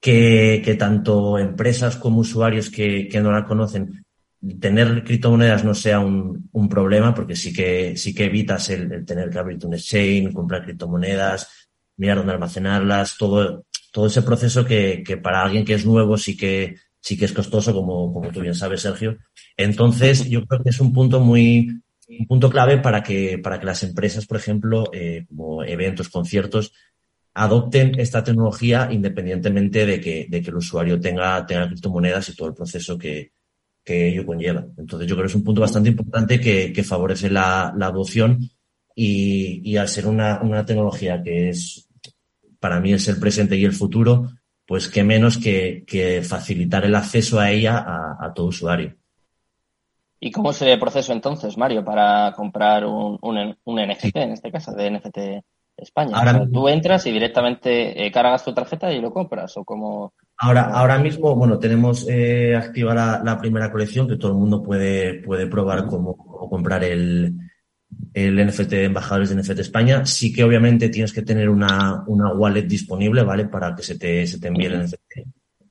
que, 0.00 0.62
que 0.64 0.74
tanto 0.74 1.38
empresas 1.38 1.96
como 1.96 2.20
usuarios 2.20 2.70
que, 2.70 3.08
que, 3.08 3.20
no 3.20 3.30
la 3.30 3.44
conocen, 3.44 4.04
tener 4.60 5.04
criptomonedas 5.04 5.64
no 5.64 5.74
sea 5.74 6.00
un, 6.00 6.48
problema, 6.70 7.14
porque 7.14 7.36
sí 7.36 7.52
que, 7.52 7.96
sí 7.96 8.14
que 8.14 8.24
evitas 8.26 8.70
el, 8.70 9.04
tener 9.04 9.30
que 9.30 9.38
abrirte 9.38 9.66
un 9.66 9.74
exchange, 9.74 10.32
comprar 10.32 10.64
criptomonedas, 10.64 11.68
mirar 11.96 12.18
dónde 12.18 12.32
almacenarlas, 12.32 13.16
todo, 13.18 13.66
todo 13.92 14.06
ese 14.06 14.22
proceso 14.22 14.64
que, 14.64 15.02
que 15.06 15.16
para 15.18 15.42
alguien 15.42 15.64
que 15.64 15.74
es 15.74 15.84
nuevo 15.84 16.16
sí 16.16 16.36
que, 16.36 16.76
sí 17.00 17.18
que 17.18 17.26
es 17.26 17.32
costoso, 17.32 17.74
como, 17.74 18.12
como 18.12 18.30
tú 18.30 18.40
bien 18.40 18.54
sabes, 18.54 18.82
Sergio. 18.82 19.18
Entonces, 19.56 20.28
yo 20.28 20.44
creo 20.46 20.62
que 20.62 20.70
es 20.70 20.80
un 20.80 20.92
punto 20.92 21.20
muy, 21.20 21.80
un 22.08 22.26
punto 22.26 22.50
clave 22.50 22.78
para 22.78 23.02
que, 23.02 23.38
para 23.38 23.58
que 23.60 23.66
las 23.66 23.82
empresas, 23.82 24.26
por 24.26 24.38
ejemplo, 24.38 24.90
eh, 24.92 25.26
como 25.28 25.62
eventos, 25.62 26.08
conciertos, 26.08 26.72
adopten 27.34 27.98
esta 28.00 28.24
tecnología 28.24 28.88
independientemente 28.90 29.86
de 29.86 30.00
que, 30.00 30.26
de 30.28 30.42
que 30.42 30.50
el 30.50 30.56
usuario 30.56 31.00
tenga, 31.00 31.44
tenga 31.46 31.68
criptomonedas 31.68 32.28
y 32.28 32.34
todo 32.36 32.48
el 32.48 32.54
proceso 32.54 32.98
que, 32.98 33.32
que 33.84 34.08
ello 34.08 34.26
conlleva. 34.26 34.66
Entonces, 34.76 35.08
yo 35.08 35.14
creo 35.16 35.24
que 35.26 35.30
es 35.30 35.36
un 35.36 35.44
punto 35.44 35.60
bastante 35.62 35.90
importante 35.90 36.40
que, 36.40 36.72
que 36.72 36.84
favorece 36.84 37.30
la, 37.30 37.72
la 37.76 37.86
adopción 37.86 38.40
y, 38.94 39.62
y, 39.64 39.76
al 39.76 39.88
ser 39.88 40.06
una, 40.06 40.40
una 40.42 40.66
tecnología 40.66 41.22
que 41.22 41.50
es, 41.50 41.88
para 42.58 42.80
mí 42.80 42.92
es 42.92 43.06
el 43.08 43.18
presente 43.20 43.56
y 43.56 43.64
el 43.64 43.72
futuro, 43.72 44.30
pues 44.66 44.88
qué 44.88 45.04
menos 45.04 45.38
que, 45.38 45.84
que 45.86 46.22
facilitar 46.22 46.84
el 46.84 46.94
acceso 46.96 47.40
a 47.40 47.50
ella 47.50 47.78
a, 47.78 48.18
a 48.20 48.34
todo 48.34 48.48
usuario. 48.48 48.97
¿Y 50.20 50.30
cómo 50.30 50.50
es 50.50 50.62
el 50.62 50.78
proceso 50.78 51.12
entonces, 51.12 51.56
Mario, 51.56 51.84
para 51.84 52.32
comprar 52.34 52.84
un, 52.84 53.18
un, 53.20 53.56
un 53.64 53.80
NFT, 53.80 54.16
en 54.16 54.32
este 54.32 54.50
caso, 54.50 54.72
de 54.72 54.90
NFT 54.90 55.18
España? 55.76 56.16
Ahora, 56.16 56.46
tú 56.52 56.68
entras 56.68 57.06
y 57.06 57.12
directamente 57.12 58.04
eh, 58.04 58.10
cargas 58.10 58.44
tu 58.44 58.52
tarjeta 58.52 58.92
y 58.92 59.00
lo 59.00 59.12
compras, 59.12 59.56
o 59.56 59.64
cómo, 59.64 60.12
Ahora, 60.40 60.70
ahora 60.70 60.98
mismo, 60.98 61.34
bueno, 61.34 61.58
tenemos 61.58 62.06
eh, 62.08 62.54
activa 62.54 62.94
la, 62.94 63.38
primera 63.40 63.72
colección 63.72 64.06
que 64.06 64.16
todo 64.16 64.30
el 64.30 64.38
mundo 64.38 64.62
puede, 64.62 65.14
puede 65.14 65.48
probar 65.48 65.86
cómo, 65.86 66.16
comprar 66.16 66.84
el, 66.84 67.36
el 68.14 68.46
NFT 68.46 68.70
de 68.70 68.84
embajadores 68.84 69.30
de 69.30 69.42
NFT 69.42 69.58
España. 69.58 70.06
Sí 70.06 70.32
que 70.32 70.44
obviamente 70.44 70.90
tienes 70.90 71.12
que 71.12 71.22
tener 71.22 71.48
una, 71.48 72.04
una 72.06 72.32
wallet 72.32 72.68
disponible, 72.68 73.24
¿vale? 73.24 73.46
Para 73.46 73.74
que 73.74 73.82
se 73.82 73.98
te, 73.98 74.24
se 74.28 74.38
te 74.38 74.46
envíe 74.46 74.66
el 74.66 74.84
NFT. 74.84 75.26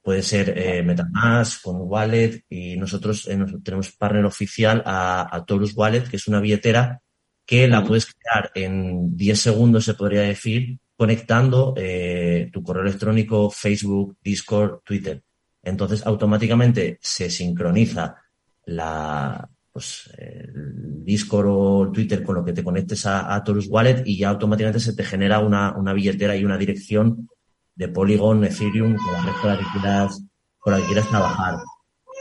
Puede 0.07 0.23
ser 0.23 0.57
eh, 0.57 0.83
Metamask 0.83 1.61
con 1.61 1.79
wallet 1.81 2.45
y 2.49 2.77
nosotros 2.77 3.27
eh, 3.27 3.37
tenemos 3.61 3.91
partner 3.91 4.23
oficial 4.23 4.81
a, 4.85 5.35
a 5.35 5.43
Torus 5.43 5.75
Wallet, 5.75 6.07
que 6.07 6.15
es 6.15 6.29
una 6.29 6.39
billetera 6.39 7.01
que 7.45 7.67
la 7.67 7.83
puedes 7.83 8.05
crear 8.05 8.49
en 8.55 9.17
10 9.17 9.37
segundos, 9.37 9.83
se 9.83 9.95
podría 9.95 10.21
decir, 10.21 10.79
conectando 10.95 11.73
eh, 11.75 12.49
tu 12.53 12.63
correo 12.63 12.83
electrónico, 12.83 13.49
Facebook, 13.49 14.15
Discord, 14.23 14.79
Twitter. 14.85 15.21
Entonces, 15.61 16.05
automáticamente 16.05 16.99
se 17.01 17.29
sincroniza 17.29 18.15
la, 18.63 19.45
pues, 19.73 20.09
el 20.17 21.03
Discord 21.03 21.47
o 21.49 21.91
Twitter 21.91 22.23
con 22.23 22.35
lo 22.35 22.45
que 22.45 22.53
te 22.53 22.63
conectes 22.63 23.05
a, 23.05 23.35
a 23.35 23.43
Torus 23.43 23.67
Wallet 23.67 24.03
y 24.05 24.19
ya 24.19 24.29
automáticamente 24.29 24.79
se 24.79 24.95
te 24.95 25.03
genera 25.03 25.39
una, 25.39 25.75
una 25.75 25.91
billetera 25.91 26.37
y 26.37 26.45
una 26.45 26.57
dirección 26.57 27.27
de 27.77 27.87
Polygon, 27.87 28.43
Ethereum, 28.43 28.95
con 28.95 29.13
la 29.13 29.21
red 29.21 29.33
con 29.39 29.49
la 29.51 29.57
que 29.57 29.65
quieras, 29.71 30.23
con 30.57 30.73
la 30.73 30.79
que 30.79 30.85
quieras 30.85 31.09
trabajar. 31.09 31.55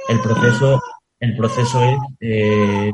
El 0.09 0.21
proceso, 0.21 0.83
el 1.19 1.37
proceso 1.37 1.83
es 1.83 1.99
eh, 2.21 2.93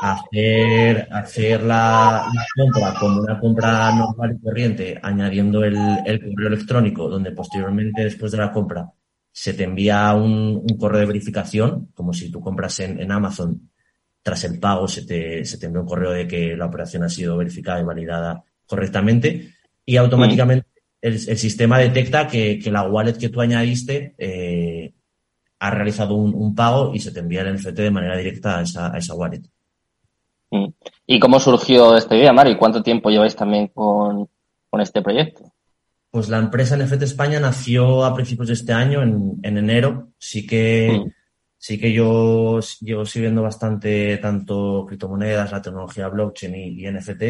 hacer, 0.00 1.06
hacer 1.10 1.62
la, 1.62 2.26
compra 2.56 2.94
como 2.98 3.20
una 3.20 3.38
compra 3.38 3.92
normal 3.94 4.36
y 4.36 4.42
corriente, 4.42 4.98
añadiendo 5.02 5.62
el, 5.62 5.74
correo 5.74 6.48
electrónico, 6.48 7.08
donde 7.10 7.32
posteriormente, 7.32 8.04
después 8.04 8.32
de 8.32 8.38
la 8.38 8.50
compra, 8.50 8.90
se 9.30 9.52
te 9.52 9.64
envía 9.64 10.14
un, 10.14 10.66
correo 10.78 11.00
de 11.00 11.06
verificación, 11.06 11.88
como 11.94 12.14
si 12.14 12.30
tú 12.30 12.40
compras 12.40 12.80
en, 12.80 13.12
Amazon, 13.12 13.70
tras 14.22 14.42
el 14.44 14.58
pago 14.58 14.88
se 14.88 15.04
te, 15.06 15.44
se 15.44 15.58
te 15.58 15.66
envía 15.66 15.82
un 15.82 15.86
correo 15.86 16.10
de 16.10 16.26
que 16.26 16.56
la 16.56 16.66
operación 16.66 17.04
ha 17.04 17.08
sido 17.10 17.36
verificada 17.36 17.80
y 17.80 17.84
validada 17.84 18.42
correctamente, 18.66 19.52
y 19.84 19.98
automáticamente 19.98 20.75
el, 21.06 21.38
sistema 21.38 21.78
detecta 21.78 22.26
que, 22.26 22.60
la 22.66 22.82
wallet 22.82 23.16
que 23.16 23.28
tú 23.28 23.40
añadiste 23.40 24.14
eh, 24.18 24.92
ha 25.58 25.70
realizado 25.70 26.14
un, 26.16 26.54
pago 26.54 26.92
y 26.94 26.98
se 26.98 27.12
te 27.12 27.20
envía 27.20 27.42
el 27.42 27.54
NFT 27.54 27.76
de 27.76 27.90
manera 27.90 28.16
directa 28.16 28.58
a 28.58 28.62
esa, 28.62 28.92
a 28.92 28.98
esa 28.98 29.14
wallet. 29.14 29.42
Mm. 30.50 30.66
¿Y 31.06 31.20
cómo 31.20 31.38
surgió 31.38 31.96
esta 31.96 32.16
idea, 32.16 32.32
Mario? 32.32 32.58
¿Cuánto 32.58 32.82
tiempo 32.82 33.10
lleváis 33.10 33.36
también 33.36 33.68
con, 33.68 34.28
este 34.78 35.00
proyecto? 35.00 35.52
Pues 36.10 36.28
la 36.28 36.38
empresa 36.38 36.76
NFT 36.76 37.02
España 37.02 37.40
nació 37.40 38.04
a 38.04 38.14
principios 38.14 38.48
de 38.48 38.54
este 38.54 38.72
año, 38.74 39.02
en, 39.02 39.38
enero. 39.42 40.08
Sí 40.18 40.46
que, 40.46 41.02
mm. 41.02 41.10
sí 41.56 41.78
que 41.78 41.92
yo 41.92 42.60
llevo 42.80 43.06
siguiendo 43.06 43.42
bastante 43.42 44.18
tanto 44.18 44.84
criptomonedas, 44.86 45.52
la 45.52 45.62
tecnología 45.62 46.08
blockchain 46.08 46.54
y, 46.54 46.90
NFT. 46.90 47.22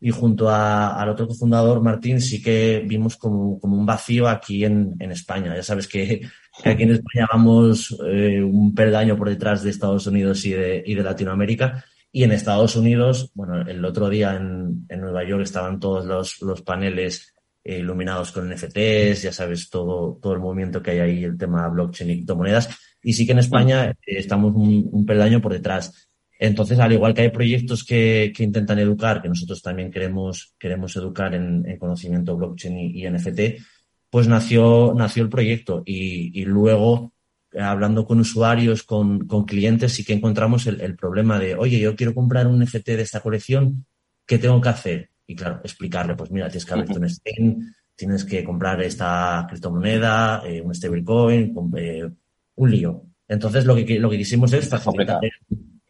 Y 0.00 0.10
junto 0.10 0.48
al 0.48 1.08
otro 1.08 1.28
cofundador, 1.28 1.82
Martín, 1.82 2.20
sí 2.20 2.42
que 2.42 2.82
vimos 2.86 3.16
como, 3.16 3.58
un 3.62 3.86
vacío 3.86 4.28
aquí 4.28 4.64
en, 4.64 4.96
España. 5.00 5.54
Ya 5.54 5.62
sabes 5.62 5.86
que, 5.86 6.22
aquí 6.64 6.82
en 6.84 6.92
España 6.92 7.28
vamos 7.30 7.96
eh, 8.06 8.42
un 8.42 8.74
peldaño 8.74 9.16
por 9.16 9.28
detrás 9.28 9.62
de 9.62 9.70
Estados 9.70 10.06
Unidos 10.06 10.44
y 10.46 10.52
de, 10.52 10.82
y 10.86 10.94
de 10.94 11.02
Latinoamérica. 11.02 11.84
Y 12.12 12.24
en 12.24 12.32
Estados 12.32 12.76
Unidos, 12.76 13.30
bueno, 13.34 13.60
el 13.60 13.84
otro 13.84 14.08
día 14.08 14.34
en, 14.34 14.86
en 14.88 15.00
Nueva 15.00 15.22
York 15.24 15.42
estaban 15.42 15.78
todos 15.78 16.06
los, 16.06 16.40
los 16.42 16.62
paneles 16.62 17.34
eh, 17.62 17.80
iluminados 17.80 18.32
con 18.32 18.48
NFTs, 18.48 19.22
ya 19.22 19.32
sabes, 19.32 19.68
todo, 19.68 20.18
todo 20.20 20.32
el 20.32 20.40
movimiento 20.40 20.82
que 20.82 20.92
hay 20.92 20.98
ahí, 20.98 21.24
el 21.24 21.36
tema 21.36 21.68
blockchain 21.68 22.10
y 22.10 22.14
criptomonedas. 22.14 22.70
Y 23.02 23.12
sí 23.12 23.26
que 23.26 23.32
en 23.32 23.38
España 23.40 23.90
eh, 23.90 23.96
estamos 24.06 24.54
un, 24.54 24.88
un, 24.90 25.04
peldaño 25.04 25.42
por 25.42 25.52
detrás. 25.52 26.09
Entonces, 26.42 26.78
al 26.78 26.90
igual 26.90 27.12
que 27.12 27.20
hay 27.20 27.28
proyectos 27.28 27.84
que, 27.84 28.32
que 28.34 28.42
intentan 28.42 28.78
educar, 28.78 29.20
que 29.20 29.28
nosotros 29.28 29.60
también 29.60 29.90
queremos, 29.90 30.54
queremos 30.58 30.96
educar 30.96 31.34
en, 31.34 31.68
en 31.68 31.78
conocimiento 31.78 32.34
blockchain 32.34 32.78
y, 32.78 33.04
y, 33.04 33.10
NFT, 33.10 33.62
pues 34.08 34.26
nació, 34.26 34.94
nació 34.96 35.22
el 35.22 35.28
proyecto 35.28 35.82
y, 35.84 36.40
y 36.40 36.46
luego 36.46 37.12
hablando 37.60 38.06
con 38.06 38.20
usuarios, 38.20 38.84
con, 38.84 39.26
con 39.26 39.44
clientes, 39.44 39.92
sí 39.92 40.02
que 40.02 40.14
encontramos 40.14 40.66
el, 40.66 40.80
el, 40.80 40.96
problema 40.96 41.38
de, 41.38 41.56
oye, 41.56 41.78
yo 41.78 41.94
quiero 41.94 42.14
comprar 42.14 42.46
un 42.46 42.64
NFT 42.64 42.86
de 42.86 43.02
esta 43.02 43.20
colección, 43.20 43.84
¿qué 44.24 44.38
tengo 44.38 44.62
que 44.62 44.68
hacer? 44.70 45.10
Y 45.26 45.36
claro, 45.36 45.60
explicarle, 45.62 46.14
pues 46.14 46.30
mira, 46.30 46.48
tienes 46.48 46.64
que 46.64 46.72
abrir 46.72 46.98
un 46.98 47.10
Steam, 47.10 47.74
tienes 47.94 48.24
que 48.24 48.42
comprar 48.44 48.80
esta 48.80 49.44
criptomoneda, 49.46 50.42
eh, 50.46 50.62
un 50.62 50.74
stablecoin, 50.74 51.54
eh, 51.76 52.08
un 52.54 52.70
lío. 52.70 53.02
Entonces, 53.28 53.66
lo 53.66 53.76
que, 53.76 53.98
lo 53.98 54.08
que 54.08 54.16
quisimos 54.16 54.50
es 54.54 54.66
facilitar, 54.66 55.20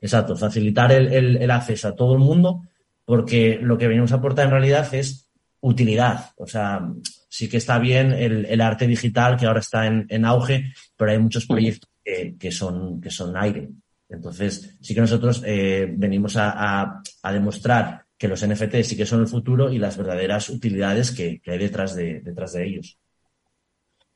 exacto, 0.00 0.37
facilitar 0.37 0.92
el, 0.92 1.12
el, 1.12 1.37
el, 1.37 1.50
acceso 1.50 1.88
a 1.88 1.95
todo 1.95 2.14
el 2.14 2.21
mundo, 2.21 2.62
porque 3.04 3.59
lo 3.61 3.76
que 3.76 3.88
venimos 3.88 4.12
a 4.12 4.16
aportar 4.16 4.47
en 4.47 4.52
realidad 4.52 4.92
es 4.95 5.28
utilidad. 5.61 6.30
O 6.37 6.47
sea, 6.47 6.80
sí 7.28 7.49
que 7.49 7.59
está 7.59 7.78
bien 7.78 8.12
el, 8.12 8.47
el 8.47 8.61
arte 8.61 8.87
digital 8.87 9.37
que 9.37 9.47
ahora 9.47 9.61
está 9.61 9.87
en, 9.87 10.07
en, 10.09 10.25
auge, 10.25 10.73
pero 10.97 11.11
hay 11.12 11.19
muchos 11.19 11.47
proyectos 11.47 11.90
que, 12.04 12.37
que, 12.38 12.50
son, 12.50 13.00
que 13.00 13.11
son 13.11 13.37
aire. 13.37 13.69
Entonces, 14.09 14.76
sí 14.80 14.95
que 14.95 15.00
nosotros 15.00 15.42
eh, 15.47 15.88
venimos 15.97 16.37
a, 16.37 16.50
a, 16.83 17.02
a, 17.23 17.33
demostrar 17.33 18.04
que 18.19 18.26
los 18.26 18.47
NFT 18.47 18.83
sí 18.83 18.97
que 18.97 19.07
son 19.07 19.21
el 19.21 19.28
futuro 19.28 19.71
y 19.71 19.78
las 19.78 19.97
verdaderas 19.97 20.49
utilidades 20.49 21.12
que, 21.12 21.40
que 21.40 21.52
hay 21.52 21.59
detrás 21.59 21.95
de, 21.95 22.21
detrás 22.21 22.52
de 22.52 22.66
ellos. 22.66 22.99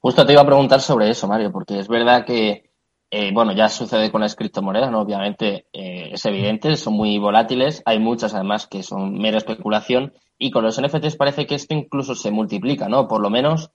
Justo 0.01 0.27
te 0.27 0.33
iba 0.33 0.43
a 0.43 0.47
preguntar 0.47 0.81
sobre 0.81 1.09
eso, 1.09 1.29
Mario, 1.29 1.51
porque 1.53 1.79
es 1.79 1.89
verdad 1.89 2.27
que, 2.27 2.74
eh, 3.11 3.33
bueno, 3.33 3.53
ya 3.53 3.69
sucede 3.69 4.11
con 4.11 4.21
las 4.21 4.35
criptomonedas, 4.35 4.91
¿no? 4.91 5.01
Obviamente 5.01 5.67
eh, 5.73 6.11
es 6.13 6.25
evidente, 6.27 6.77
son 6.77 6.95
muy 6.95 7.19
volátiles, 7.19 7.83
hay 7.85 7.99
muchas 7.99 8.35
además 8.35 8.67
que 8.67 8.83
son 8.83 9.19
mera 9.19 9.39
especulación 9.39 10.13
y 10.39 10.51
con 10.51 10.65
los 10.65 10.81
NFTs 10.81 11.17
parece 11.17 11.47
que 11.47 11.55
esto 11.55 11.75
incluso 11.75 12.15
se 12.15 12.31
multiplica, 12.31 12.89
¿no? 12.89 13.07
Por 13.07 13.21
lo 13.21 13.31
menos 13.31 13.71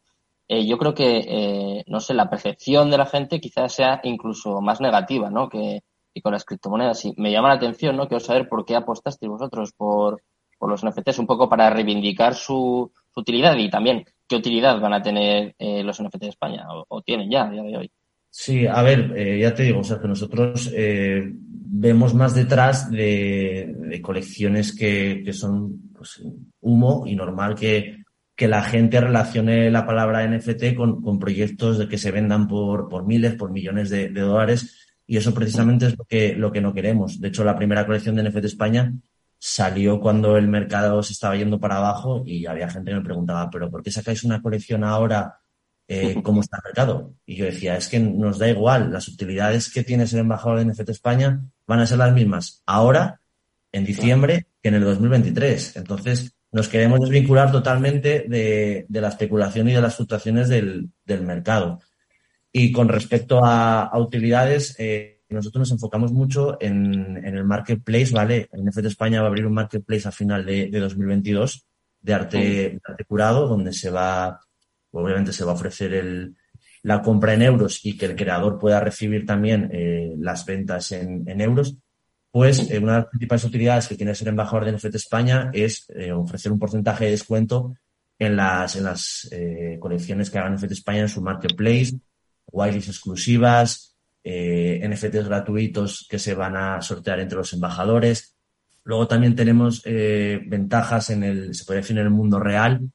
eh, 0.51 0.65
yo 0.65 0.79
creo 0.79 0.95
que, 0.95 1.19
eh, 1.27 1.83
no 1.87 1.99
sé, 1.99 2.15
la 2.15 2.27
percepción 2.29 2.89
de 2.89 2.97
la 2.97 3.05
gente 3.05 3.39
quizás 3.39 3.71
sea 3.71 4.01
incluso 4.03 4.61
más 4.61 4.81
negativa, 4.81 5.29
¿no? 5.29 5.47
Que, 5.47 5.81
con 6.23 6.33
las 6.33 6.43
criptomonedas. 6.43 7.05
Y 7.05 7.13
me 7.15 7.31
llama 7.31 7.47
la 7.47 7.53
atención, 7.53 7.95
¿no? 7.95 8.09
Quiero 8.09 8.19
saber 8.19 8.49
por 8.49 8.65
qué 8.65 8.75
apostasteis 8.75 9.29
vosotros 9.29 9.71
por, 9.71 10.21
por 10.57 10.69
los 10.69 10.83
NFTs, 10.83 11.19
un 11.19 11.27
poco 11.27 11.47
para 11.47 11.69
reivindicar 11.69 12.35
su, 12.35 12.91
utilidad 13.15 13.55
y 13.57 13.69
también 13.69 14.05
qué 14.27 14.35
utilidad 14.37 14.79
van 14.81 14.93
a 14.93 15.01
tener 15.01 15.55
eh, 15.59 15.83
los 15.83 16.01
NFTs 16.01 16.19
de 16.19 16.27
España 16.29 16.65
o, 16.89 17.01
tienen 17.01 17.29
ya 17.29 17.43
a 17.43 17.49
día 17.49 17.63
de 17.63 17.77
hoy. 17.77 17.91
Sí, 18.29 18.67
a 18.67 18.81
ver, 18.83 19.13
eh, 19.17 19.39
ya 19.39 19.53
te 19.53 19.63
digo, 19.63 19.79
o 19.79 19.83
sea, 19.83 19.99
que 19.99 20.07
nosotros 20.07 20.71
eh, 20.73 21.31
vemos 21.33 22.13
más 22.13 22.35
detrás 22.35 22.89
de, 22.91 23.99
colecciones 24.03 24.75
que, 24.75 25.23
que 25.25 25.33
son 25.33 25.91
pues, 25.95 26.21
humo 26.61 27.05
y 27.07 27.15
normal 27.15 27.55
que, 27.55 28.03
que 28.35 28.47
la 28.47 28.61
gente 28.61 29.01
relacione 29.01 29.69
la 29.71 29.85
palabra 29.85 30.25
NFT 30.27 30.75
con, 30.75 31.01
con 31.01 31.19
proyectos 31.19 31.77
de 31.77 31.87
que 31.87 31.97
se 31.97 32.11
vendan 32.11 32.47
por, 32.47 32.87
por 32.87 33.05
miles, 33.05 33.35
por 33.35 33.51
millones 33.51 33.89
de, 33.89 34.09
de, 34.09 34.21
dólares. 34.21 34.87
Y 35.05 35.17
eso 35.17 35.33
precisamente 35.33 35.87
es 35.87 35.97
lo 35.97 36.05
que, 36.05 36.35
lo 36.35 36.51
que 36.51 36.61
no 36.61 36.73
queremos. 36.73 37.19
De 37.19 37.29
hecho, 37.29 37.43
la 37.43 37.57
primera 37.57 37.85
colección 37.85 38.15
de 38.15 38.23
NFT 38.29 38.45
España 38.45 38.93
salió 39.39 39.99
cuando 39.99 40.37
el 40.37 40.47
mercado 40.47 41.01
se 41.01 41.13
estaba 41.13 41.35
yendo 41.35 41.59
para 41.59 41.77
abajo 41.77 42.23
y 42.25 42.45
había 42.45 42.69
gente 42.69 42.91
que 42.91 42.97
me 42.97 43.03
preguntaba, 43.03 43.49
pero 43.49 43.71
¿por 43.71 43.81
qué 43.81 43.91
sacáis 43.91 44.23
una 44.23 44.41
colección 44.41 44.83
ahora? 44.83 45.39
Eh, 45.89 46.21
¿Cómo 46.23 46.41
está 46.41 46.57
el 46.57 46.63
mercado? 46.63 47.15
Y 47.25 47.35
yo 47.35 47.45
decía, 47.45 47.75
es 47.75 47.89
que 47.89 47.99
nos 47.99 48.37
da 48.37 48.47
igual, 48.47 48.93
las 48.93 49.07
utilidades 49.07 49.73
que 49.73 49.83
tiene 49.83 50.07
ser 50.07 50.19
embajador 50.19 50.59
de 50.59 50.65
NFT 50.65 50.89
España 50.89 51.41
van 51.67 51.79
a 51.79 51.87
ser 51.87 51.97
las 51.97 52.13
mismas 52.13 52.61
ahora, 52.65 53.19
en 53.71 53.85
diciembre, 53.85 54.45
que 54.61 54.69
en 54.69 54.75
el 54.75 54.83
2023. 54.83 55.75
Entonces, 55.75 56.33
nos 56.51 56.69
queremos 56.69 56.99
desvincular 57.01 57.51
totalmente 57.51 58.25
de, 58.27 58.85
de 58.87 59.01
la 59.01 59.09
especulación 59.09 59.67
y 59.67 59.73
de 59.73 59.81
las 59.81 59.95
fluctuaciones 59.95 60.47
del, 60.47 60.89
del 61.05 61.23
mercado. 61.23 61.79
Y 62.51 62.71
con 62.71 62.87
respecto 62.87 63.43
a, 63.43 63.83
a 63.83 63.99
utilidades, 63.99 64.75
eh, 64.79 65.21
nosotros 65.29 65.61
nos 65.61 65.71
enfocamos 65.71 66.11
mucho 66.11 66.57
en, 66.59 67.17
en, 67.23 67.37
el 67.37 67.45
marketplace, 67.45 68.11
¿vale? 68.11 68.49
NFT 68.51 68.85
España 68.85 69.21
va 69.21 69.27
a 69.27 69.29
abrir 69.29 69.45
un 69.45 69.53
marketplace 69.53 70.07
a 70.07 70.11
final 70.11 70.45
de, 70.45 70.67
de 70.69 70.79
2022 70.79 71.65
de 72.01 72.13
arte, 72.13 72.37
de 72.37 72.79
arte 72.83 73.05
curado, 73.05 73.47
donde 73.47 73.73
se 73.73 73.91
va, 73.91 74.39
obviamente 74.91 75.33
se 75.33 75.43
va 75.43 75.51
a 75.51 75.55
ofrecer 75.55 76.33
la 76.83 77.01
compra 77.01 77.33
en 77.33 77.41
euros 77.41 77.85
y 77.85 77.97
que 77.97 78.05
el 78.05 78.15
creador 78.15 78.57
pueda 78.57 78.79
recibir 78.79 79.25
también 79.25 79.69
eh, 79.73 80.13
las 80.17 80.45
ventas 80.45 80.91
en, 80.91 81.41
euros 81.41 81.75
pues 82.31 82.69
eh, 82.69 82.77
una 82.79 82.93
de 82.93 82.99
las 82.99 83.09
principales 83.09 83.43
utilidades 83.43 83.87
que 83.87 83.95
tiene 83.95 84.15
ser 84.15 84.27
embajador 84.27 84.65
de 84.65 84.73
NFT 84.73 84.95
España 84.95 85.49
es 85.53 85.85
eh, 85.95 86.11
ofrecer 86.11 86.51
un 86.51 86.59
porcentaje 86.59 87.05
de 87.05 87.11
descuento 87.11 87.75
en 88.19 88.35
las, 88.35 88.75
en 88.75 88.83
las 88.83 89.29
colecciones 89.79 90.29
que 90.29 90.37
hagan 90.37 90.55
NFT 90.55 90.73
España 90.73 90.99
en 90.99 91.07
su 91.07 91.21
marketplace, 91.21 91.93
whitelist 92.51 92.89
exclusivas, 92.89 93.95
NFTs 94.25 95.25
gratuitos 95.29 96.05
que 96.09 96.19
se 96.19 96.33
van 96.33 96.57
a 96.57 96.81
sortear 96.81 97.21
entre 97.21 97.37
los 97.37 97.53
embajadores. 97.53 98.35
Luego 98.83 99.07
también 99.07 99.35
tenemos 99.37 99.81
ventajas 99.83 101.11
en 101.11 101.23
el, 101.23 101.55
se 101.55 101.63
puede 101.63 101.79
decir, 101.79 101.97
en 101.97 102.03
el 102.03 102.09
mundo 102.09 102.41
real, 102.41 102.91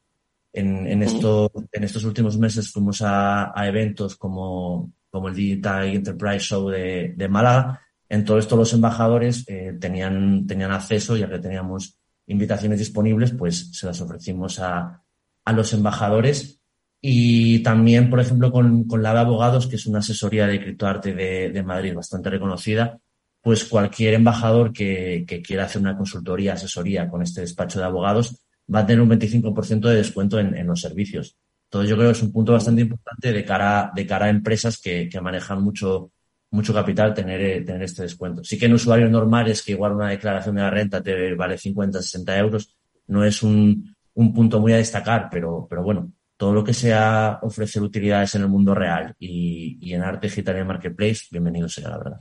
En, 0.57 0.87
en, 0.87 1.03
esto, 1.03 1.51
en 1.73 1.83
estos 1.83 2.05
últimos 2.05 2.39
meses 2.39 2.71
fuimos 2.71 3.03
a, 3.03 3.53
a 3.59 3.67
eventos 3.67 4.15
como, 4.15 4.93
como 5.11 5.27
el 5.29 5.35
Digital 5.35 5.89
Enterprise 5.89 6.39
Show 6.47 6.69
de, 6.69 7.13
de 7.17 7.29
Málaga. 7.29 7.81
En 8.09 8.25
todo 8.25 8.39
esto 8.39 8.57
los 8.57 8.73
embajadores 8.73 9.45
eh, 9.49 9.77
tenían, 9.81 10.47
tenían 10.47 10.71
acceso, 10.71 11.17
ya 11.17 11.29
que 11.29 11.41
teníamos 11.41 11.99
invitaciones 12.29 12.79
disponibles, 12.79 13.33
pues 13.33 13.71
se 13.73 13.87
las 13.87 14.01
ofrecimos 14.01 14.61
a, 14.61 15.03
a 15.45 15.53
los 15.53 15.73
embajadores. 15.73 16.61
Y 17.01 17.59
también, 17.65 18.09
por 18.09 18.21
ejemplo, 18.21 18.53
con, 18.53 18.85
con 18.85 19.03
la 19.03 19.13
de 19.13 19.19
abogados, 19.19 19.67
que 19.67 19.75
es 19.75 19.87
una 19.87 19.99
asesoría 19.99 20.47
de 20.47 20.61
criptoarte 20.61 21.15
de, 21.15 21.51
de 21.51 21.63
Madrid 21.65 21.95
bastante 21.95 22.31
reconocida, 22.31 23.01
pues 23.43 23.65
cualquier 23.65 24.15
embajador 24.15 24.73
que, 24.73 25.25
que, 25.27 25.43
quiera 25.43 25.65
hacer 25.65 25.83
una 25.83 25.97
consultoría, 25.97 26.53
asesoría 26.53 27.11
con 27.11 27.23
este 27.23 27.41
despacho 27.41 27.81
de 27.81 27.87
abogados 27.87 28.44
va 28.73 28.81
a 28.81 28.87
tener 28.87 29.03
un 29.03 29.11
25% 29.11 29.89
de 29.89 29.97
descuento 29.97 30.39
en, 30.39 30.67
los 30.67 30.81
servicios. 30.81 31.37
Entonces 31.65 31.91
yo 31.91 31.97
creo 31.97 32.09
que 32.09 32.19
es 32.19 32.23
un 32.23 32.33
punto 32.33 32.53
bastante 32.53 32.83
importante 32.83 33.33
de 33.33 33.45
cara, 33.45 33.91
de 33.95 34.07
cara 34.07 34.27
a 34.27 34.31
empresas 34.31 34.81
que, 34.81 35.09
que 35.09 35.21
manejan 35.21 35.63
mucho, 35.63 36.13
mucho 36.51 36.73
capital 36.73 37.13
tener, 37.13 37.65
tener 37.65 37.83
este 37.83 38.03
descuento. 38.03 38.45
Sí 38.45 38.59
que 38.59 38.67
en 38.67 38.75
usuarios 38.75 39.11
normales 39.11 39.63
que 39.63 39.73
igual 39.73 39.93
una 39.93 40.11
declaración 40.11 40.55
de 40.55 40.63
la 40.63 40.71
renta 40.71 41.03
te 41.03 41.35
vale 41.35 41.59
50, 41.59 42.01
60 42.01 42.39
euros, 42.39 42.77
no 43.09 43.25
es 43.25 43.43
un, 43.43 43.95
un 44.15 44.33
punto 44.33 44.61
muy 44.61 44.73
a 44.73 44.77
destacar, 44.77 45.29
pero, 45.31 45.67
pero 45.69 45.83
bueno, 45.83 46.13
todo 46.37 46.53
lo 46.53 46.65
que 46.65 46.75
sea 46.75 47.39
ofrecer 47.43 47.83
utilidades 47.83 48.35
en 48.35 48.43
el 48.43 48.49
mundo 48.49 48.75
real 48.75 49.15
y, 49.19 49.79
y 49.81 49.95
en 49.95 50.03
arte 50.03 50.29
digital 50.29 50.57
y 50.57 50.61
en 50.61 50.67
marketplace, 50.67 51.27
bienvenido 51.31 51.69
sea, 51.69 51.91
la 51.91 51.99
verdad. 51.99 52.21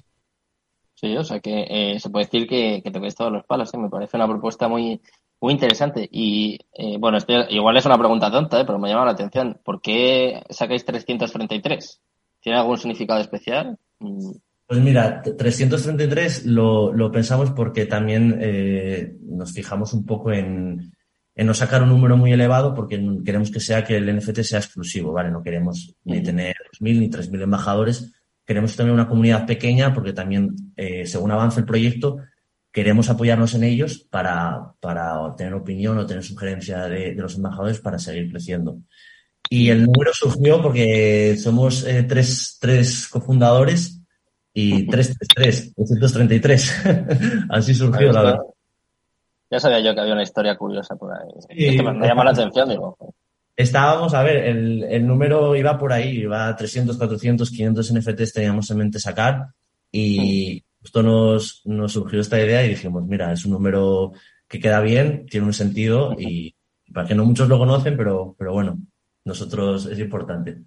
Sí, 0.96 1.18
o 1.18 1.24
sea 1.24 1.40
que 1.40 1.66
eh, 1.70 2.00
se 2.00 2.10
puede 2.10 2.26
decir 2.26 2.48
que, 2.48 2.82
que 2.84 2.92
te 2.92 3.00
ves 3.00 3.16
todos 3.16 3.32
los 3.32 3.46
palos, 3.46 3.74
¿eh? 3.74 3.78
me 3.78 3.90
parece 3.90 4.18
una 4.18 4.28
propuesta 4.28 4.68
muy, 4.68 5.02
muy 5.44 5.52
interesante. 5.52 6.08
Y 6.10 6.58
eh, 6.74 6.96
bueno, 6.98 7.18
este, 7.18 7.34
igual 7.50 7.76
es 7.76 7.86
una 7.86 7.98
pregunta 7.98 8.32
tonta, 8.32 8.62
¿eh? 8.62 8.64
pero 8.66 8.80
me 8.80 8.88
llama 8.88 9.04
la 9.04 9.12
atención. 9.12 9.60
¿Por 9.62 9.82
qué 9.82 10.42
sacáis 10.50 10.86
333? 10.86 12.02
¿Tiene 12.40 12.58
algún 12.58 12.78
significado 12.78 13.20
especial? 13.20 13.78
Mm. 14.00 14.32
Pues 14.66 14.80
mira, 14.80 15.22
333 15.22 16.46
lo, 16.46 16.94
lo 16.94 17.12
pensamos 17.12 17.52
porque 17.52 17.86
también 17.86 18.40
eh, 18.40 19.18
nos 19.22 19.52
fijamos 19.52 19.94
un 19.94 20.06
poco 20.06 20.32
en, 20.32 20.94
en 21.36 21.46
no 21.46 21.54
sacar 21.54 21.84
un 21.84 21.90
número 21.90 22.16
muy 22.16 22.32
elevado 22.32 22.74
porque 22.74 23.06
queremos 23.26 23.52
que 23.52 23.60
sea 23.60 23.84
que 23.84 23.98
el 23.98 24.16
NFT 24.16 24.40
sea 24.44 24.60
exclusivo, 24.60 25.12
¿vale? 25.12 25.30
No 25.30 25.44
queremos 25.44 25.94
ni 26.06 26.24
tener 26.24 26.56
2.000 26.80 27.00
ni 27.00 27.10
3.000 27.10 27.44
embajadores, 27.44 28.14
queremos 28.46 28.78
tener 28.78 28.94
una 28.94 29.10
comunidad 29.10 29.46
pequeña 29.46 29.94
porque 29.94 30.14
también, 30.14 30.56
eh, 30.78 31.06
según 31.06 31.32
avance 31.32 31.60
el 31.60 31.66
proyecto, 31.66 32.20
queremos 32.74 33.08
apoyarnos 33.10 33.54
en 33.54 33.64
ellos 33.64 34.00
para, 34.10 34.74
para 34.80 35.34
tener 35.38 35.54
opinión 35.54 35.98
o 36.00 36.06
tener 36.08 36.24
sugerencia 36.24 36.90
de, 36.90 37.14
de, 37.14 37.22
los 37.22 37.36
embajadores 37.36 37.80
para 37.80 38.00
seguir 38.00 38.32
creciendo. 38.32 38.80
Y 39.48 39.70
el 39.70 39.86
número 39.86 40.12
surgió 40.14 40.62
porque 40.62 41.38
somos 41.38 41.86
eh, 41.86 42.04
tres, 42.04 42.58
tres 42.60 43.08
cofundadores 43.08 44.02
y 44.54 44.88
333, 44.88 45.76
233. 45.76 46.86
Así 47.50 47.76
surgió, 47.76 48.12
la 48.12 48.24
verdad. 48.24 48.40
Ya 49.52 49.60
sabía 49.60 49.80
yo 49.82 49.94
que 49.94 50.02
había 50.02 50.14
una 50.14 50.24
historia 50.24 50.58
curiosa 50.58 50.96
por 50.96 51.14
ahí. 51.14 51.30
Sí, 51.48 51.66
es 51.68 51.76
que 51.76 51.84
me, 51.84 51.94
me 51.94 52.08
llama 52.08 52.24
la 52.24 52.32
atención, 52.32 52.70
digo. 52.70 52.98
Estábamos, 53.56 54.16
a 54.16 54.24
ver, 54.24 54.38
el, 54.48 54.84
el, 54.86 55.06
número 55.06 55.56
iba 55.56 55.78
por 55.78 55.94
ahí, 55.94 56.22
iba 56.22 56.48
a 56.48 56.56
300, 56.56 56.98
400, 56.98 57.52
500 57.52 57.94
NFTs 57.94 58.34
teníamos 58.34 58.72
en 58.72 58.78
mente 58.78 59.00
sacar 59.00 59.50
y 59.92 60.64
justo 60.84 61.02
nos, 61.02 61.62
nos 61.64 61.94
surgió 61.94 62.20
esta 62.20 62.38
idea 62.38 62.66
y 62.66 62.70
dijimos, 62.70 63.04
mira, 63.06 63.32
es 63.32 63.46
un 63.46 63.54
número 63.54 64.12
que 64.50 64.60
queda 64.60 64.82
bien, 64.82 65.26
tiene 65.28 65.46
un 65.46 65.54
sentido 65.54 66.14
y 66.20 66.56
para 66.94 67.08
que 67.08 67.16
no 67.16 67.24
muchos 67.24 67.48
lo 67.48 67.58
conocen, 67.58 67.96
pero, 67.96 68.36
pero 68.38 68.52
bueno, 68.52 68.78
nosotros 69.24 69.86
es 69.86 69.98
importante. 69.98 70.58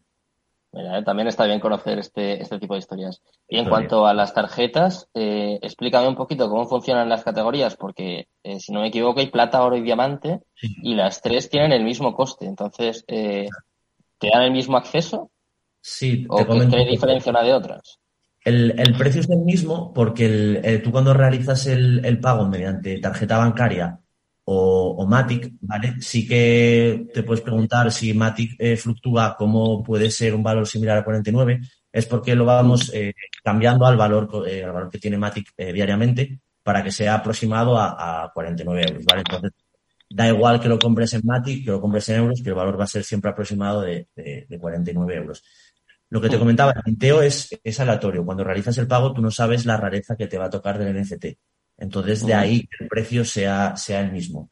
Mira, 0.73 0.99
eh, 0.99 1.05
también 1.05 1.29
está 1.29 1.45
bien 1.45 1.61
conocer 1.61 1.99
este, 1.99 2.41
este 2.41 2.59
tipo 2.59 2.73
de 2.73 2.79
historias. 2.79 3.23
Y 3.47 3.59
en 3.59 3.69
cuanto 3.69 4.07
a 4.07 4.15
las 4.15 4.33
tarjetas, 4.33 5.09
eh, 5.13 5.59
explícame 5.61 6.09
un 6.09 6.17
poquito 6.17 6.49
cómo 6.49 6.67
funcionan 6.67 7.11
las 7.11 7.23
categorías, 7.23 7.77
porque 7.77 8.29
eh, 8.43 8.59
si 8.59 8.73
no 8.73 8.81
me 8.81 8.89
equivoco 8.89 9.21
hay 9.21 9.27
plata, 9.27 9.63
oro 9.63 9.77
y 9.77 9.83
diamante, 9.83 10.41
sí. 10.55 10.75
y 10.83 10.95
las 10.95 11.21
tres 11.21 11.51
tienen 11.51 11.73
el 11.73 11.85
mismo 11.85 12.15
coste. 12.15 12.47
Entonces, 12.47 13.05
eh, 13.07 13.51
¿te 14.19 14.31
dan 14.31 14.45
el 14.45 14.53
mismo 14.53 14.79
acceso? 14.79 15.31
Sí, 15.83 16.25
¿O 16.31 16.39
qué, 16.39 16.69
qué 16.71 16.85
diferencia 16.87 17.31
una 17.31 17.43
de 17.43 17.53
otras? 17.53 18.01
El, 18.47 18.79
el, 18.79 18.97
precio 18.97 19.23
es 19.23 19.29
el 19.29 19.41
mismo 19.41 19.93
porque 19.93 20.27
el, 20.27 20.61
el, 20.63 20.81
tú 20.81 20.93
cuando 20.93 21.13
realizas 21.13 21.67
el, 21.67 22.21
pago 22.21 22.47
mediante 22.49 22.97
tarjeta 23.01 23.39
bancaria 23.39 23.99
o, 24.45 24.95
o, 24.99 25.05
Matic, 25.05 25.55
¿vale? 25.63 25.97
Sí 26.01 26.29
que 26.29 27.09
te 27.13 27.25
puedes 27.25 27.43
preguntar 27.43 27.91
si 27.91 28.15
Matic 28.15 28.55
eh, 28.61 28.77
fluctúa, 28.77 29.35
cómo 29.37 29.83
puede 29.83 30.13
ser 30.13 30.33
un 30.33 30.45
valor 30.45 30.65
similar 30.69 30.99
a 30.99 31.05
49, 31.05 31.61
es 31.91 32.07
porque 32.07 32.37
lo 32.37 32.45
vamos 32.45 32.93
eh, 32.95 33.15
cambiando 33.43 33.85
al 33.85 33.97
valor, 33.97 34.29
eh, 34.49 34.63
al 34.63 34.73
valor 34.73 34.91
que 34.91 35.01
tiene 35.01 35.19
Matic 35.19 35.53
eh, 35.57 35.73
diariamente 35.73 36.39
para 36.63 36.85
que 36.85 36.93
sea 36.93 37.17
aproximado 37.17 37.77
a, 37.77 38.27
a, 38.27 38.33
49 38.33 38.85
euros, 38.89 39.05
¿vale? 39.05 39.23
Entonces, 39.27 39.53
da 40.09 40.29
igual 40.29 40.61
que 40.61 40.69
lo 40.69 40.79
compres 40.79 41.13
en 41.15 41.23
Matic, 41.25 41.65
que 41.65 41.73
lo 41.73 41.81
compres 41.81 42.09
en 42.11 42.19
euros, 42.19 42.41
que 42.41 42.51
el 42.51 42.55
valor 42.55 42.79
va 42.79 42.85
a 42.85 42.87
ser 42.87 43.03
siempre 43.03 43.33
aproximado 43.33 43.81
de, 43.81 44.07
de, 44.15 44.47
de 44.49 44.59
49 44.61 45.17
euros. 45.17 45.43
Lo 46.09 46.21
que 46.21 46.29
te 46.29 46.39
comentaba, 46.39 46.73
el 46.73 46.83
minteo 46.87 47.21
es, 47.21 47.49
es 47.65 47.81
aleatorio. 47.81 48.25
Cuando 48.25 48.45
realizas 48.45 48.79
el 48.79 48.87
pago, 48.87 49.13
tú 49.13 49.21
no 49.21 49.31
sabes 49.31 49.67
la 49.67 49.77
rareza 49.77 50.17
que 50.17 50.29
te 50.29 50.39
va 50.39 50.47
a 50.47 50.51
tocar 50.51 50.79
del 50.79 51.01
NFT. 51.01 51.27
Entonces, 51.79 52.25
de 52.25 52.35
ahí 52.35 52.69
el 52.81 52.89
precio 52.89 53.25
sea, 53.25 53.77
sea 53.77 54.01
el 54.01 54.13
mismo. 54.13 54.51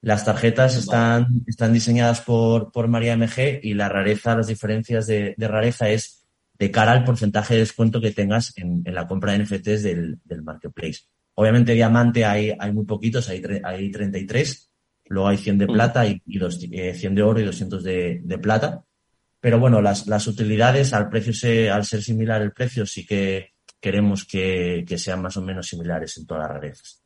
Las 0.00 0.24
tarjetas 0.24 0.76
están, 0.76 1.26
están 1.46 1.72
diseñadas 1.72 2.22
por, 2.22 2.72
por 2.72 2.88
María 2.88 3.16
MG 3.16 3.60
y 3.62 3.74
la 3.74 3.88
rareza, 3.88 4.34
las 4.34 4.48
diferencias 4.48 5.06
de, 5.06 5.34
de, 5.36 5.48
rareza 5.48 5.90
es 5.90 6.24
de 6.58 6.70
cara 6.70 6.92
al 6.92 7.04
porcentaje 7.04 7.54
de 7.54 7.60
descuento 7.60 8.00
que 8.00 8.10
tengas 8.10 8.52
en, 8.56 8.82
en 8.84 8.94
la 8.94 9.06
compra 9.06 9.32
de 9.32 9.44
NFTs 9.44 9.82
del, 9.82 10.18
del, 10.24 10.42
marketplace. 10.42 11.02
Obviamente, 11.34 11.74
diamante 11.74 12.24
hay, 12.24 12.52
hay 12.58 12.72
muy 12.72 12.84
poquitos, 12.84 13.28
hay, 13.28 13.42
hay 13.62 13.90
33, 13.90 14.72
luego 15.06 15.28
hay 15.28 15.36
100 15.36 15.58
de 15.58 15.66
plata 15.66 16.06
y, 16.06 16.20
y 16.26 16.38
dos, 16.38 16.58
eh, 16.70 16.94
100 16.94 17.14
de 17.14 17.22
oro 17.22 17.40
y 17.40 17.44
200 17.44 17.84
de, 17.84 18.20
de 18.24 18.38
plata. 18.38 18.84
Pero 19.42 19.58
bueno, 19.58 19.82
las, 19.82 20.06
las 20.06 20.28
utilidades, 20.28 20.94
al 20.94 21.08
precio, 21.08 21.32
se, 21.32 21.68
al 21.68 21.84
ser 21.84 22.00
similar 22.00 22.40
el 22.42 22.52
precio, 22.52 22.86
sí 22.86 23.04
que, 23.04 23.54
queremos 23.80 24.24
que, 24.24 24.84
que, 24.86 24.96
sean 24.96 25.20
más 25.20 25.36
o 25.36 25.42
menos 25.42 25.66
similares 25.66 26.16
en 26.16 26.26
todas 26.28 26.44
las 26.44 26.52
rarezas. 26.52 27.02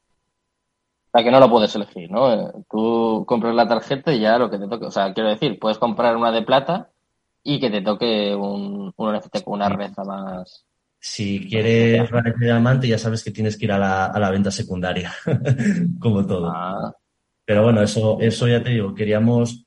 O 1.06 1.10
sea, 1.12 1.24
que 1.24 1.30
no 1.30 1.40
lo 1.40 1.48
puedes 1.48 1.74
elegir, 1.74 2.10
¿no? 2.10 2.30
Eh, 2.30 2.52
tú 2.70 3.24
compras 3.26 3.54
la 3.54 3.66
tarjeta 3.66 4.12
y 4.12 4.20
ya 4.20 4.36
lo 4.36 4.50
que 4.50 4.58
te 4.58 4.68
toque. 4.68 4.84
O 4.84 4.90
sea, 4.90 5.14
quiero 5.14 5.30
decir, 5.30 5.58
puedes 5.58 5.78
comprar 5.78 6.14
una 6.14 6.30
de 6.30 6.42
plata 6.42 6.90
y 7.42 7.58
que 7.58 7.70
te 7.70 7.80
toque 7.80 8.34
un, 8.34 8.92
un 8.94 9.16
NFT 9.16 9.42
con 9.42 9.54
una 9.54 9.70
rareza 9.70 10.04
más. 10.04 10.66
Si 11.00 11.48
quieres 11.48 12.10
rareza 12.10 12.36
de 12.38 12.44
diamante, 12.44 12.86
ya 12.86 12.98
sabes 12.98 13.24
que 13.24 13.30
tienes 13.30 13.56
que 13.56 13.64
ir 13.64 13.72
a 13.72 13.78
la, 13.78 14.06
a 14.08 14.20
la 14.20 14.30
venta 14.30 14.50
secundaria, 14.50 15.10
como 15.98 16.26
todo. 16.26 16.52
Ah. 16.54 16.92
Pero 17.46 17.62
bueno, 17.62 17.80
eso, 17.80 18.18
eso 18.20 18.46
ya 18.46 18.62
te 18.62 18.70
digo, 18.70 18.94
queríamos, 18.94 19.65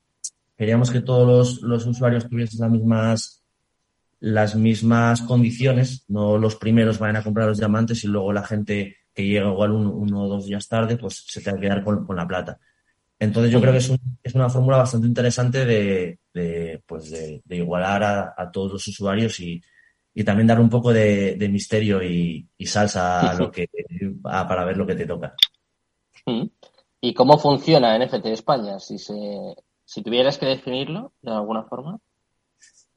queríamos 0.59 0.91
que 0.91 0.99
todos 0.99 1.25
los, 1.25 1.61
los 1.61 1.85
usuarios 1.85 2.27
tuviesen 2.27 2.59
las 2.59 2.69
mismas 2.69 3.43
las 4.19 4.53
mismas 4.55 5.21
condiciones, 5.21 6.03
no 6.09 6.37
los 6.37 6.57
primeros 6.57 6.99
vayan 6.99 7.15
a 7.15 7.23
comprar 7.23 7.47
los 7.47 7.57
diamantes 7.57 8.03
y 8.03 8.07
luego 8.07 8.33
la 8.33 8.43
gente 8.43 8.97
que 9.13 9.25
llega 9.25 9.49
igual 9.49 9.71
un, 9.71 9.87
uno 9.87 10.23
o 10.23 10.27
dos 10.27 10.45
días 10.45 10.67
tarde, 10.67 10.97
pues 10.97 11.23
se 11.25 11.39
te 11.39 11.49
va 11.49 11.57
a 11.57 11.61
quedar 11.61 11.83
con, 11.85 12.05
la 12.13 12.27
plata. 12.27 12.59
Entonces 13.17 13.53
yo 13.53 13.61
creo 13.61 13.71
que 13.71 13.77
es, 13.77 13.89
es 14.21 14.35
una 14.35 14.49
fórmula 14.49 14.75
bastante 14.75 15.07
interesante 15.07 15.63
de, 15.63 16.19
de 16.33 16.83
pues 16.85 17.09
de, 17.09 17.41
igualar 17.55 18.03
a, 18.03 18.51
todos 18.51 18.73
los 18.73 18.87
usuarios 18.89 19.39
y, 19.39 19.61
y, 20.13 20.25
también 20.25 20.47
dar 20.47 20.59
un 20.59 20.69
poco 20.69 20.91
de, 20.91 21.37
misterio 21.49 22.03
y, 22.03 22.45
salsa 22.65 23.31
a 23.31 23.35
lo 23.35 23.49
que, 23.49 23.69
para 24.21 24.65
ver 24.65 24.75
lo 24.75 24.85
que 24.85 24.95
te 24.95 25.05
toca. 25.05 25.33
¿Y 26.99 27.13
cómo 27.13 27.37
funciona 27.37 27.97
NFT 27.97 28.25
España? 28.25 28.79
Si, 28.79 28.97
se, 28.97 29.13
si 29.89 30.03
tuvieras 30.03 30.37
que 30.37 30.45
definirlo 30.45 31.13
de 31.23 31.31
alguna 31.31 31.63
forma. 31.63 31.99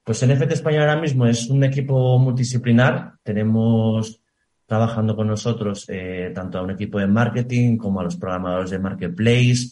Pues 0.05 0.27
NFT 0.27 0.53
España 0.53 0.81
ahora 0.81 1.01
mismo 1.01 1.27
es 1.27 1.49
un 1.49 1.65
equipo 1.65 2.19
multidisciplinar. 2.19 3.15
Tenemos 3.23 4.21
trabajando 4.67 5.17
con 5.17 5.27
nosotros 5.27 5.87
eh, 5.89 6.33
tanto 6.35 6.59
a 6.59 6.63
un 6.63 6.73
equipo 6.73 6.99
de 6.99 7.07
marketing 7.07 7.79
como 7.79 8.01
a 8.01 8.05
los 8.05 8.17
programadores 8.17 8.71
de 8.71 8.79
marketplace, 8.79 9.71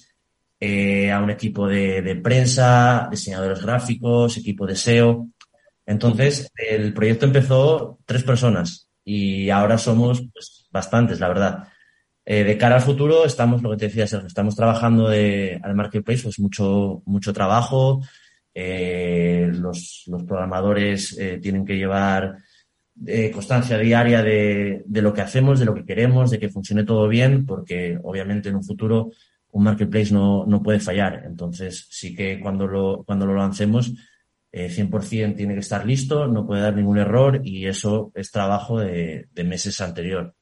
eh, 0.58 1.12
a 1.12 1.20
un 1.20 1.28
equipo 1.28 1.68
de, 1.68 2.00
de, 2.00 2.16
prensa, 2.16 3.06
diseñadores 3.10 3.60
gráficos, 3.60 4.38
equipo 4.38 4.66
de 4.66 4.76
SEO. 4.76 5.28
Entonces, 5.84 6.50
el 6.54 6.94
proyecto 6.94 7.26
empezó 7.26 7.98
tres 8.06 8.24
personas 8.24 8.88
y 9.04 9.50
ahora 9.50 9.76
somos 9.76 10.22
pues, 10.32 10.68
bastantes, 10.70 11.20
la 11.20 11.28
verdad. 11.28 11.68
Eh, 12.32 12.44
de 12.44 12.56
cara 12.56 12.76
al 12.76 12.82
futuro, 12.82 13.24
estamos, 13.24 13.60
lo 13.60 13.70
que 13.70 13.76
te 13.76 13.84
decía, 13.86 14.06
Sergio, 14.06 14.28
estamos 14.28 14.54
trabajando 14.54 15.08
de, 15.08 15.58
al 15.64 15.74
marketplace, 15.74 16.22
pues 16.22 16.38
mucho, 16.38 17.02
mucho 17.04 17.32
trabajo, 17.32 18.02
eh, 18.54 19.50
los, 19.52 20.04
los, 20.06 20.22
programadores 20.22 21.18
eh, 21.18 21.40
tienen 21.42 21.64
que 21.64 21.76
llevar 21.76 22.36
constancia 23.34 23.78
diaria 23.78 24.22
de, 24.22 24.84
de, 24.86 25.02
lo 25.02 25.12
que 25.12 25.22
hacemos, 25.22 25.58
de 25.58 25.64
lo 25.64 25.74
que 25.74 25.84
queremos, 25.84 26.30
de 26.30 26.38
que 26.38 26.50
funcione 26.50 26.84
todo 26.84 27.08
bien, 27.08 27.46
porque 27.46 27.98
obviamente 28.00 28.48
en 28.48 28.54
un 28.54 28.62
futuro 28.62 29.10
un 29.50 29.64
marketplace 29.64 30.14
no, 30.14 30.46
no 30.46 30.62
puede 30.62 30.78
fallar. 30.78 31.24
Entonces, 31.26 31.88
sí 31.90 32.14
que 32.14 32.38
cuando 32.38 32.68
lo, 32.68 33.02
cuando 33.04 33.26
lo 33.26 33.34
lancemos, 33.34 33.92
eh, 34.52 34.68
100% 34.70 35.34
tiene 35.34 35.54
que 35.54 35.60
estar 35.66 35.84
listo, 35.84 36.28
no 36.28 36.46
puede 36.46 36.62
dar 36.62 36.76
ningún 36.76 36.98
error 36.98 37.40
y 37.42 37.66
eso 37.66 38.12
es 38.14 38.30
trabajo 38.30 38.78
de, 38.78 39.26
de, 39.32 39.42
meses 39.42 39.80
anterior. 39.80 40.36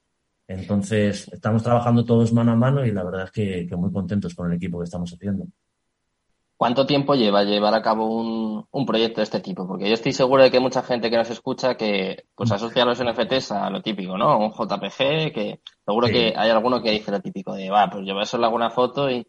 Entonces, 0.48 1.28
estamos 1.30 1.62
trabajando 1.62 2.06
todos 2.06 2.32
mano 2.32 2.52
a 2.52 2.56
mano 2.56 2.84
y 2.84 2.90
la 2.90 3.04
verdad 3.04 3.24
es 3.24 3.30
que, 3.30 3.66
que 3.68 3.76
muy 3.76 3.92
contentos 3.92 4.34
con 4.34 4.50
el 4.50 4.56
equipo 4.56 4.78
que 4.78 4.84
estamos 4.84 5.12
haciendo. 5.12 5.44
¿Cuánto 6.56 6.86
tiempo 6.86 7.14
lleva 7.14 7.44
llevar 7.44 7.74
a 7.74 7.82
cabo 7.82 8.06
un, 8.06 8.66
un, 8.68 8.86
proyecto 8.86 9.20
de 9.20 9.24
este 9.24 9.40
tipo? 9.40 9.68
Porque 9.68 9.86
yo 9.86 9.94
estoy 9.94 10.12
seguro 10.12 10.42
de 10.42 10.50
que 10.50 10.56
hay 10.56 10.62
mucha 10.62 10.82
gente 10.82 11.10
que 11.10 11.18
nos 11.18 11.30
escucha 11.30 11.76
que 11.76 12.24
pues 12.34 12.50
asocia 12.50 12.86
los 12.86 12.98
NFTs 12.98 13.52
a 13.52 13.70
lo 13.70 13.82
típico, 13.82 14.16
¿no? 14.16 14.38
Un 14.38 14.50
JPG, 14.50 15.32
que 15.32 15.60
seguro 15.84 16.08
sí. 16.08 16.14
que 16.14 16.34
hay 16.34 16.50
alguno 16.50 16.82
que 16.82 16.90
dice 16.90 17.12
lo 17.12 17.20
típico 17.20 17.52
de, 17.54 17.70
va, 17.70 17.88
pues 17.90 18.04
yo 18.06 18.14
solo 18.24 18.46
hago 18.46 18.56
una 18.56 18.70
foto 18.70 19.08
y... 19.10 19.24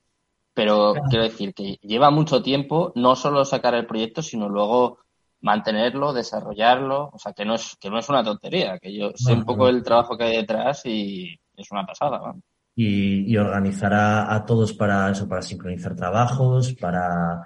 Pero 0.55 0.93
claro. 0.93 1.08
quiero 1.10 1.23
decir 1.25 1.53
que 1.53 1.77
lleva 1.82 2.10
mucho 2.10 2.41
tiempo 2.41 2.91
no 2.95 3.15
solo 3.15 3.45
sacar 3.45 3.75
el 3.75 3.86
proyecto, 3.86 4.23
sino 4.23 4.49
luego 4.49 4.99
mantenerlo, 5.41 6.13
desarrollarlo, 6.13 7.10
o 7.13 7.17
sea, 7.19 7.34
que 7.34 7.45
no 7.45 7.56
es, 7.56 7.75
que 7.80 7.89
no 7.89 7.99
es 7.99 8.10
una 8.10 8.23
tontería, 8.23 8.78
que 8.80 8.93
yo 8.93 9.12
sé 9.15 9.34
un 9.34 9.45
poco 9.45 9.67
el 9.69 9.84
trabajo 9.84 10.17
que 10.17 10.25
hay 10.25 10.38
detrás 10.38 10.86
y 10.86 11.39
es 11.56 11.71
una 11.71 11.86
pasada, 11.86 12.19
¿no? 12.19 12.41
y, 12.82 13.30
y 13.30 13.38
organizar 13.38 13.93
a, 13.93 14.34
a, 14.34 14.45
todos 14.45 14.71
para 14.71 15.12
eso, 15.12 15.28
para 15.28 15.41
sincronizar 15.41 15.97
trabajos, 15.97 16.73
para, 16.75 17.45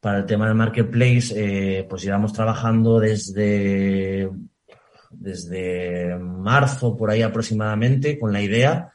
para 0.00 0.18
el 0.18 0.26
tema 0.26 0.46
del 0.46 0.56
marketplace, 0.56 1.32
eh, 1.36 1.86
pues 1.88 2.02
llevamos 2.02 2.32
trabajando 2.32 2.98
desde, 2.98 4.28
desde 5.10 6.18
marzo 6.18 6.96
por 6.96 7.10
ahí 7.10 7.22
aproximadamente 7.22 8.18
con 8.18 8.32
la 8.32 8.42
idea 8.42 8.92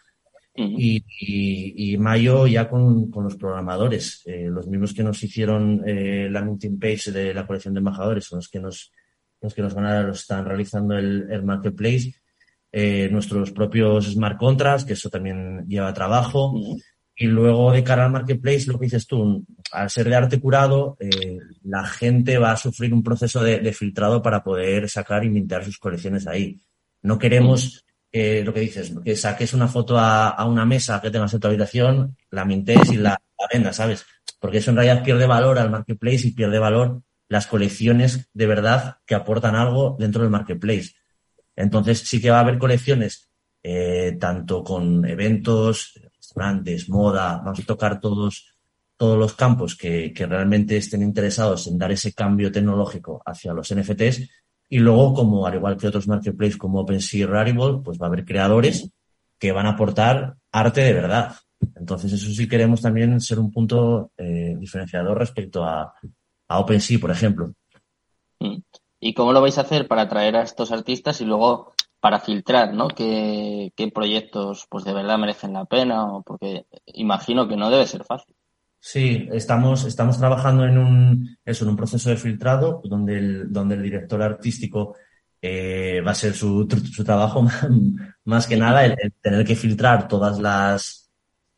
y, 0.57 1.03
y, 1.19 1.93
y, 1.93 1.97
mayo 1.97 2.47
ya 2.47 2.67
con, 2.67 3.11
con 3.11 3.23
los 3.23 3.35
programadores, 3.35 4.23
eh, 4.25 4.47
los 4.49 4.67
mismos 4.67 4.93
que 4.93 5.03
nos 5.03 5.21
hicieron 5.23 5.83
eh, 5.85 6.27
la 6.31 6.41
meeting 6.41 6.79
page 6.79 7.11
de 7.11 7.33
la 7.33 7.45
colección 7.45 7.73
de 7.75 7.79
embajadores, 7.79 8.25
son 8.25 8.39
los 8.39 8.49
que 8.49 8.59
nos, 8.59 8.91
los 9.39 9.53
que 9.53 9.61
nos 9.61 9.73
van 9.73 9.85
a, 9.85 10.01
los 10.01 10.21
están 10.21 10.45
realizando 10.45 10.97
el, 10.97 11.27
el 11.29 11.43
marketplace 11.43 12.13
eh, 12.71 13.09
nuestros 13.11 13.51
propios 13.51 14.11
smart 14.11 14.37
contracts, 14.37 14.85
que 14.85 14.93
eso 14.93 15.09
también 15.09 15.65
lleva 15.67 15.93
trabajo. 15.93 16.51
Uh 16.51 16.75
-huh. 16.75 16.83
Y 17.19 17.25
luego 17.25 17.71
de 17.71 17.83
cara 17.83 18.05
al 18.05 18.11
marketplace, 18.11 18.67
lo 18.67 18.77
que 18.77 18.85
dices 18.85 19.07
tú, 19.07 19.43
al 19.71 19.89
ser 19.89 20.07
de 20.07 20.15
arte 20.15 20.39
curado, 20.39 20.95
eh, 20.99 21.39
la 21.63 21.83
gente 21.85 22.37
va 22.37 22.51
a 22.51 22.57
sufrir 22.57 22.93
un 22.93 23.01
proceso 23.01 23.41
de, 23.41 23.59
de, 23.59 23.73
filtrado 23.73 24.21
para 24.21 24.43
poder 24.43 24.87
sacar 24.87 25.23
y 25.23 25.29
mintear 25.29 25.65
sus 25.65 25.79
colecciones 25.79 26.27
ahí. 26.27 26.61
No 27.01 27.17
queremos 27.17 27.86
lo 28.43 28.53
que 28.53 28.59
dices, 28.61 28.93
que 29.03 29.15
saques 29.15 29.53
una 29.53 29.67
foto 29.67 29.97
a, 29.97 30.29
a, 30.29 30.45
una 30.45 30.65
mesa 30.65 31.01
que 31.01 31.11
tengas 31.11 31.33
en 31.33 31.39
tu 31.39 31.47
habitación, 31.47 32.17
la 32.31 32.45
mintes 32.45 32.91
y 32.91 32.97
la, 32.97 33.11
la 33.11 33.47
vendas, 33.51 33.75
¿sabes? 33.75 34.05
Porque 34.39 34.57
eso 34.59 34.71
en 34.71 34.77
realidad 34.77 35.03
pierde 35.03 35.25
valor 35.25 35.59
al 35.59 35.69
marketplace 35.69 36.27
y 36.27 36.31
pierde 36.31 36.59
valor 36.59 37.01
las 37.29 37.47
colecciones 37.47 38.29
de 38.33 38.47
verdad 38.47 38.97
que 39.05 39.15
aportan 39.15 39.55
algo 39.55 39.95
dentro 39.99 40.21
del 40.21 40.31
marketplace. 40.31 40.93
Entonces 41.55 41.99
sí 41.99 42.21
que 42.21 42.29
va 42.29 42.37
a 42.37 42.41
haber 42.41 42.57
colecciones, 42.57 43.29
eh, 43.63 44.15
tanto 44.19 44.63
con 44.63 45.05
eventos, 45.05 45.99
restaurantes, 46.15 46.87
moda, 46.89 47.37
vamos 47.43 47.59
a 47.59 47.65
tocar 47.65 47.99
todos, 47.99 48.55
todos 48.95 49.17
los 49.17 49.33
campos 49.33 49.75
que, 49.75 50.13
que, 50.13 50.25
realmente 50.25 50.77
estén 50.77 51.01
interesados 51.01 51.67
en 51.67 51.77
dar 51.77 51.91
ese 51.91 52.13
cambio 52.13 52.51
tecnológico 52.51 53.21
hacia 53.25 53.53
los 53.53 53.73
NFTs. 53.73 54.29
Y 54.69 54.79
luego, 54.79 55.13
como 55.13 55.45
al 55.45 55.55
igual 55.55 55.77
que 55.77 55.87
otros 55.87 56.07
marketplaces 56.07 56.57
como 56.57 56.81
OpenSea 56.81 57.21
y 57.21 57.25
Rarible, 57.25 57.79
pues 57.83 57.99
va 57.99 58.07
a 58.07 58.09
haber 58.09 58.25
creadores 58.25 58.91
que 59.39 59.51
van 59.51 59.65
a 59.65 59.71
aportar 59.71 60.35
arte 60.51 60.81
de 60.81 60.93
verdad. 60.93 61.35
Entonces, 61.75 62.11
eso 62.13 62.29
sí 62.29 62.47
queremos 62.47 62.81
también 62.81 63.19
ser 63.21 63.39
un 63.39 63.51
punto 63.51 64.11
eh, 64.17 64.55
diferenciador 64.59 65.17
respecto 65.17 65.63
a, 65.63 65.93
a 66.47 66.59
OpenSea, 66.59 66.99
por 66.99 67.11
ejemplo. 67.11 67.53
Mm. 68.39 68.57
¿Y 68.99 69.13
cómo 69.13 69.31
lo 69.31 69.41
vais 69.41 69.57
a 69.57 69.61
hacer 69.61 69.87
para 69.87 70.03
atraer 70.03 70.35
a 70.35 70.41
estos 70.41 70.71
artistas 70.71 71.21
y 71.21 71.25
luego 71.25 71.73
para 71.99 72.19
filtrar, 72.19 72.73
¿no? 72.73 72.87
¿Qué, 72.87 73.71
qué 73.75 73.91
proyectos 73.91 74.65
pues 74.69 74.83
de 74.85 74.93
verdad 74.93 75.17
merecen 75.17 75.53
la 75.53 75.65
pena? 75.65 76.07
Porque 76.25 76.65
imagino 76.85 77.47
que 77.47 77.57
no 77.57 77.69
debe 77.69 77.85
ser 77.85 78.03
fácil. 78.03 78.35
Sí, 78.79 79.27
estamos, 79.31 79.85
estamos 79.85 80.17
trabajando 80.17 80.65
en 80.65 80.77
un, 80.77 81.37
eso, 81.43 81.65
en 81.65 81.71
un 81.71 81.75
proceso 81.75 82.09
de 82.09 82.17
filtrado 82.17 82.81
donde 82.83 83.17
el, 83.17 83.51
donde 83.51 83.75
el 83.75 83.83
director 83.83 84.21
artístico 84.21 84.95
eh, 85.41 86.01
va 86.05 86.11
a 86.11 86.15
ser 86.15 86.33
su, 86.33 86.67
su 86.91 87.03
trabajo. 87.03 87.47
Más 88.25 88.47
que 88.47 88.57
nada 88.57 88.85
el, 88.85 88.95
el, 89.01 89.13
tener 89.21 89.45
que 89.45 89.55
filtrar 89.55 90.07
todas 90.07 90.39
las, 90.39 91.09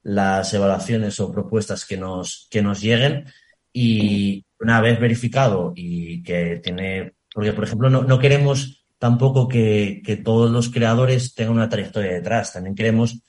las 0.03 0.53
evaluaciones 0.53 1.19
o 1.19 1.31
propuestas 1.31 1.85
que 1.85 1.97
nos, 1.97 2.47
que 2.49 2.61
nos 2.61 2.81
lleguen. 2.81 3.25
Y 3.71 4.45
una 4.59 4.81
vez 4.81 4.99
verificado 4.99 5.73
y 5.75 6.23
que 6.23 6.59
tiene 6.63 7.13
porque, 7.33 7.53
por 7.53 7.63
ejemplo, 7.63 7.89
no, 7.89 8.03
no 8.03 8.19
queremos 8.19 8.85
tampoco 8.97 9.47
que, 9.47 10.01
que, 10.03 10.17
todos 10.17 10.51
los 10.51 10.69
creadores 10.69 11.35
tengan 11.35 11.53
una 11.53 11.69
trayectoria 11.69 12.11
detrás. 12.11 12.53
También 12.53 12.75
queremos 12.75 13.21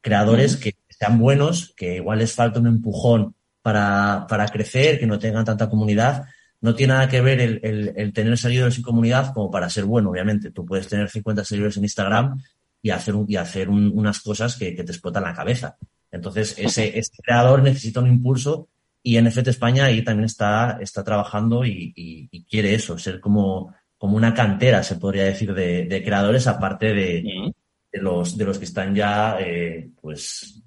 creadores 0.00 0.56
que 0.56 0.74
sean 1.04 1.18
buenos, 1.18 1.74
que 1.76 1.96
igual 1.96 2.18
les 2.18 2.32
falta 2.32 2.60
un 2.60 2.66
empujón 2.66 3.34
para, 3.60 4.26
para 4.28 4.48
crecer, 4.48 4.98
que 4.98 5.06
no 5.06 5.18
tengan 5.18 5.44
tanta 5.44 5.68
comunidad. 5.68 6.24
No 6.60 6.74
tiene 6.74 6.94
nada 6.94 7.08
que 7.08 7.20
ver 7.20 7.40
el, 7.40 7.60
el, 7.62 7.92
el, 7.96 8.12
tener 8.12 8.38
seguidores 8.38 8.78
y 8.78 8.82
comunidad 8.82 9.34
como 9.34 9.50
para 9.50 9.68
ser 9.68 9.84
bueno, 9.84 10.10
obviamente. 10.10 10.50
Tú 10.50 10.64
puedes 10.64 10.88
tener 10.88 11.10
50 11.10 11.44
seguidores 11.44 11.76
en 11.76 11.84
Instagram 11.84 12.40
y 12.80 12.90
hacer, 12.90 13.14
un, 13.14 13.26
y 13.28 13.36
hacer 13.36 13.68
un, 13.68 13.92
unas 13.94 14.20
cosas 14.20 14.56
que, 14.56 14.74
que, 14.74 14.84
te 14.84 14.92
explotan 14.92 15.24
la 15.24 15.34
cabeza. 15.34 15.76
Entonces, 16.10 16.54
ese, 16.58 16.86
ese 16.98 17.22
creador 17.22 17.62
necesita 17.62 18.00
un 18.00 18.08
impulso 18.08 18.68
y 19.02 19.20
NFT 19.20 19.48
España 19.48 19.84
ahí 19.84 20.02
también 20.02 20.24
está, 20.24 20.78
está 20.80 21.04
trabajando 21.04 21.66
y, 21.66 21.92
y, 21.94 22.28
y, 22.30 22.44
quiere 22.44 22.74
eso, 22.74 22.98
ser 22.98 23.20
como, 23.20 23.74
como 23.98 24.16
una 24.16 24.32
cantera, 24.32 24.82
se 24.82 24.96
podría 24.96 25.24
decir, 25.24 25.52
de, 25.52 25.84
de 25.84 26.02
creadores, 26.02 26.46
aparte 26.46 26.94
de, 26.94 27.52
de, 27.92 28.00
los, 28.00 28.36
de 28.38 28.44
los 28.44 28.58
que 28.58 28.64
están 28.64 28.94
ya 28.94 29.36
eh, 29.38 29.90
pues, 30.00 30.62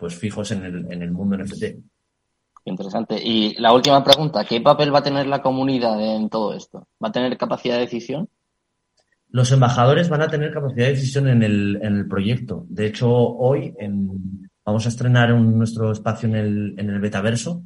pues 0.00 0.16
fijos 0.16 0.50
en 0.50 0.64
el, 0.64 0.90
en 0.90 1.02
el 1.02 1.12
mundo 1.12 1.36
NFT. 1.36 1.64
Interesante. 2.64 3.20
Y 3.22 3.54
la 3.56 3.74
última 3.74 4.02
pregunta, 4.02 4.46
¿qué 4.46 4.62
papel 4.62 4.94
va 4.94 5.00
a 5.00 5.02
tener 5.02 5.26
la 5.26 5.42
comunidad 5.42 6.00
en 6.00 6.30
todo 6.30 6.54
esto? 6.54 6.88
¿Va 7.02 7.08
a 7.08 7.12
tener 7.12 7.36
capacidad 7.36 7.74
de 7.74 7.82
decisión? 7.82 8.28
Los 9.28 9.52
embajadores 9.52 10.08
van 10.08 10.22
a 10.22 10.28
tener 10.28 10.52
capacidad 10.52 10.86
de 10.86 10.94
decisión 10.94 11.28
en 11.28 11.42
el, 11.42 11.78
en 11.82 11.96
el 11.96 12.08
proyecto. 12.08 12.64
De 12.68 12.86
hecho, 12.86 13.10
hoy 13.10 13.74
en, 13.78 14.50
vamos 14.64 14.86
a 14.86 14.88
estrenar 14.88 15.34
un, 15.34 15.58
nuestro 15.58 15.92
espacio 15.92 16.28
en 16.30 16.36
el, 16.36 16.74
en 16.78 16.88
el 16.88 16.98
betaverso 16.98 17.62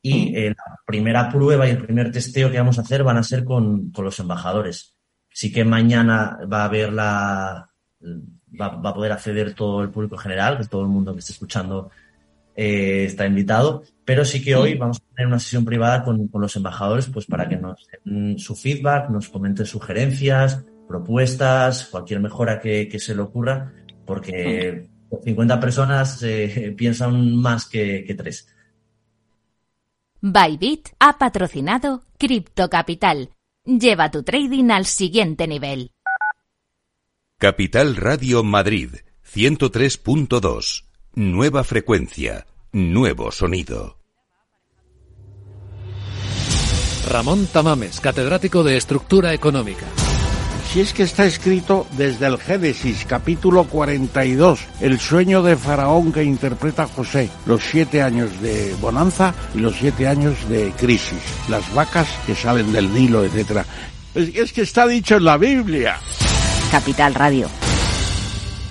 y 0.00 0.36
eh, 0.36 0.50
la 0.50 0.78
primera 0.86 1.28
prueba 1.28 1.66
y 1.66 1.70
el 1.70 1.84
primer 1.84 2.12
testeo 2.12 2.50
que 2.52 2.58
vamos 2.58 2.78
a 2.78 2.82
hacer 2.82 3.02
van 3.02 3.16
a 3.16 3.22
ser 3.24 3.44
con, 3.44 3.90
con 3.90 4.04
los 4.04 4.18
embajadores. 4.20 4.96
Sí 5.28 5.52
que 5.52 5.64
mañana 5.64 6.38
va 6.50 6.62
a 6.62 6.66
haber 6.66 6.92
la, 6.92 7.68
va, 8.60 8.68
va, 8.68 8.90
a 8.90 8.94
poder 8.94 9.12
acceder 9.12 9.54
todo 9.54 9.82
el 9.82 9.90
público 9.90 10.16
general, 10.16 10.58
que 10.58 10.64
todo 10.64 10.82
el 10.82 10.88
mundo 10.88 11.12
que 11.12 11.20
esté 11.20 11.32
escuchando 11.32 11.90
eh, 12.56 13.04
está 13.06 13.26
invitado, 13.26 13.82
pero 14.04 14.24
sí 14.24 14.42
que 14.42 14.54
hoy 14.54 14.74
vamos 14.74 14.98
a 14.98 15.14
tener 15.14 15.26
una 15.26 15.38
sesión 15.40 15.64
privada 15.64 16.04
con, 16.04 16.28
con 16.28 16.40
los 16.40 16.54
embajadores, 16.56 17.06
pues 17.06 17.26
para 17.26 17.48
que 17.48 17.56
nos 17.56 17.86
den 18.04 18.38
su 18.38 18.54
feedback, 18.54 19.10
nos 19.10 19.28
comenten 19.28 19.66
sugerencias, 19.66 20.64
propuestas, 20.86 21.86
cualquier 21.86 22.20
mejora 22.20 22.60
que, 22.60 22.88
que 22.88 22.98
se 22.98 23.14
le 23.14 23.22
ocurra, 23.22 23.72
porque 24.04 24.88
50 25.24 25.60
personas 25.60 26.22
eh, 26.22 26.74
piensan 26.76 27.34
más 27.36 27.66
que, 27.66 28.04
que 28.04 28.14
tres. 28.14 28.48
Bybit 30.20 30.88
ha 31.00 31.18
patrocinado 31.18 32.02
Crypto 32.18 32.70
Capital. 32.70 33.30
Lleva 33.66 34.10
tu 34.10 34.22
trading 34.22 34.70
al 34.70 34.86
siguiente 34.86 35.46
nivel. 35.46 35.90
Capital 37.38 37.96
Radio 37.96 38.42
Madrid 38.44 38.90
103.2. 39.34 40.84
Nueva 41.14 41.64
frecuencia, 41.64 42.46
nuevo 42.72 43.32
sonido. 43.32 43.98
Ramón 47.08 47.46
Tamames, 47.52 48.00
catedrático 48.00 48.62
de 48.62 48.76
Estructura 48.76 49.34
Económica 49.34 49.86
si 50.74 50.80
es 50.80 50.92
que 50.92 51.04
está 51.04 51.24
escrito 51.24 51.86
desde 51.92 52.26
el 52.26 52.36
Génesis, 52.36 53.04
capítulo 53.06 53.62
42, 53.62 54.58
el 54.80 54.98
sueño 54.98 55.40
de 55.40 55.56
Faraón 55.56 56.12
que 56.12 56.24
interpreta 56.24 56.88
José, 56.88 57.30
los 57.46 57.62
siete 57.62 58.02
años 58.02 58.40
de 58.40 58.74
bonanza 58.80 59.32
y 59.54 59.58
los 59.58 59.76
siete 59.76 60.08
años 60.08 60.48
de 60.48 60.72
crisis, 60.72 61.22
las 61.48 61.72
vacas 61.74 62.08
que 62.26 62.34
salen 62.34 62.72
del 62.72 62.92
Nilo, 62.92 63.24
etc. 63.24 63.64
Es, 64.16 64.34
es 64.34 64.52
que 64.52 64.62
está 64.62 64.84
dicho 64.88 65.14
en 65.14 65.24
la 65.26 65.36
Biblia. 65.36 66.00
Capital 66.74 67.14
Radio. 67.14 67.48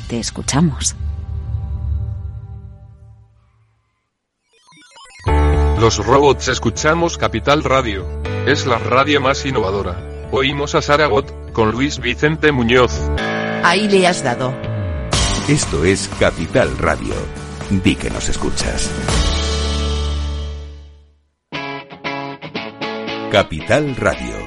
Te 0.10 0.20
escuchamos. 0.20 0.94
Los 5.80 6.06
robots 6.06 6.50
escuchamos 6.50 7.18
Capital 7.18 7.64
Radio. 7.64 8.06
Es 8.46 8.66
la 8.66 8.78
radio 8.78 9.22
más 9.22 9.46
innovadora. 9.46 10.28
Oímos 10.34 10.76
a 10.76 10.82
Saragot 10.82 11.54
con 11.54 11.72
Luis 11.72 12.00
Vicente 12.00 12.52
Muñoz. 12.52 12.92
Ahí 13.64 13.88
le 13.88 14.06
has 14.06 14.22
dado. 14.22 14.54
Esto 15.48 15.86
es 15.86 16.10
Capital 16.20 16.78
Radio. 16.78 17.16
Di 17.70 17.96
que 17.96 18.10
nos 18.10 18.28
escuchas. 18.28 18.92
Capital 23.32 23.96
Radio 23.96 24.43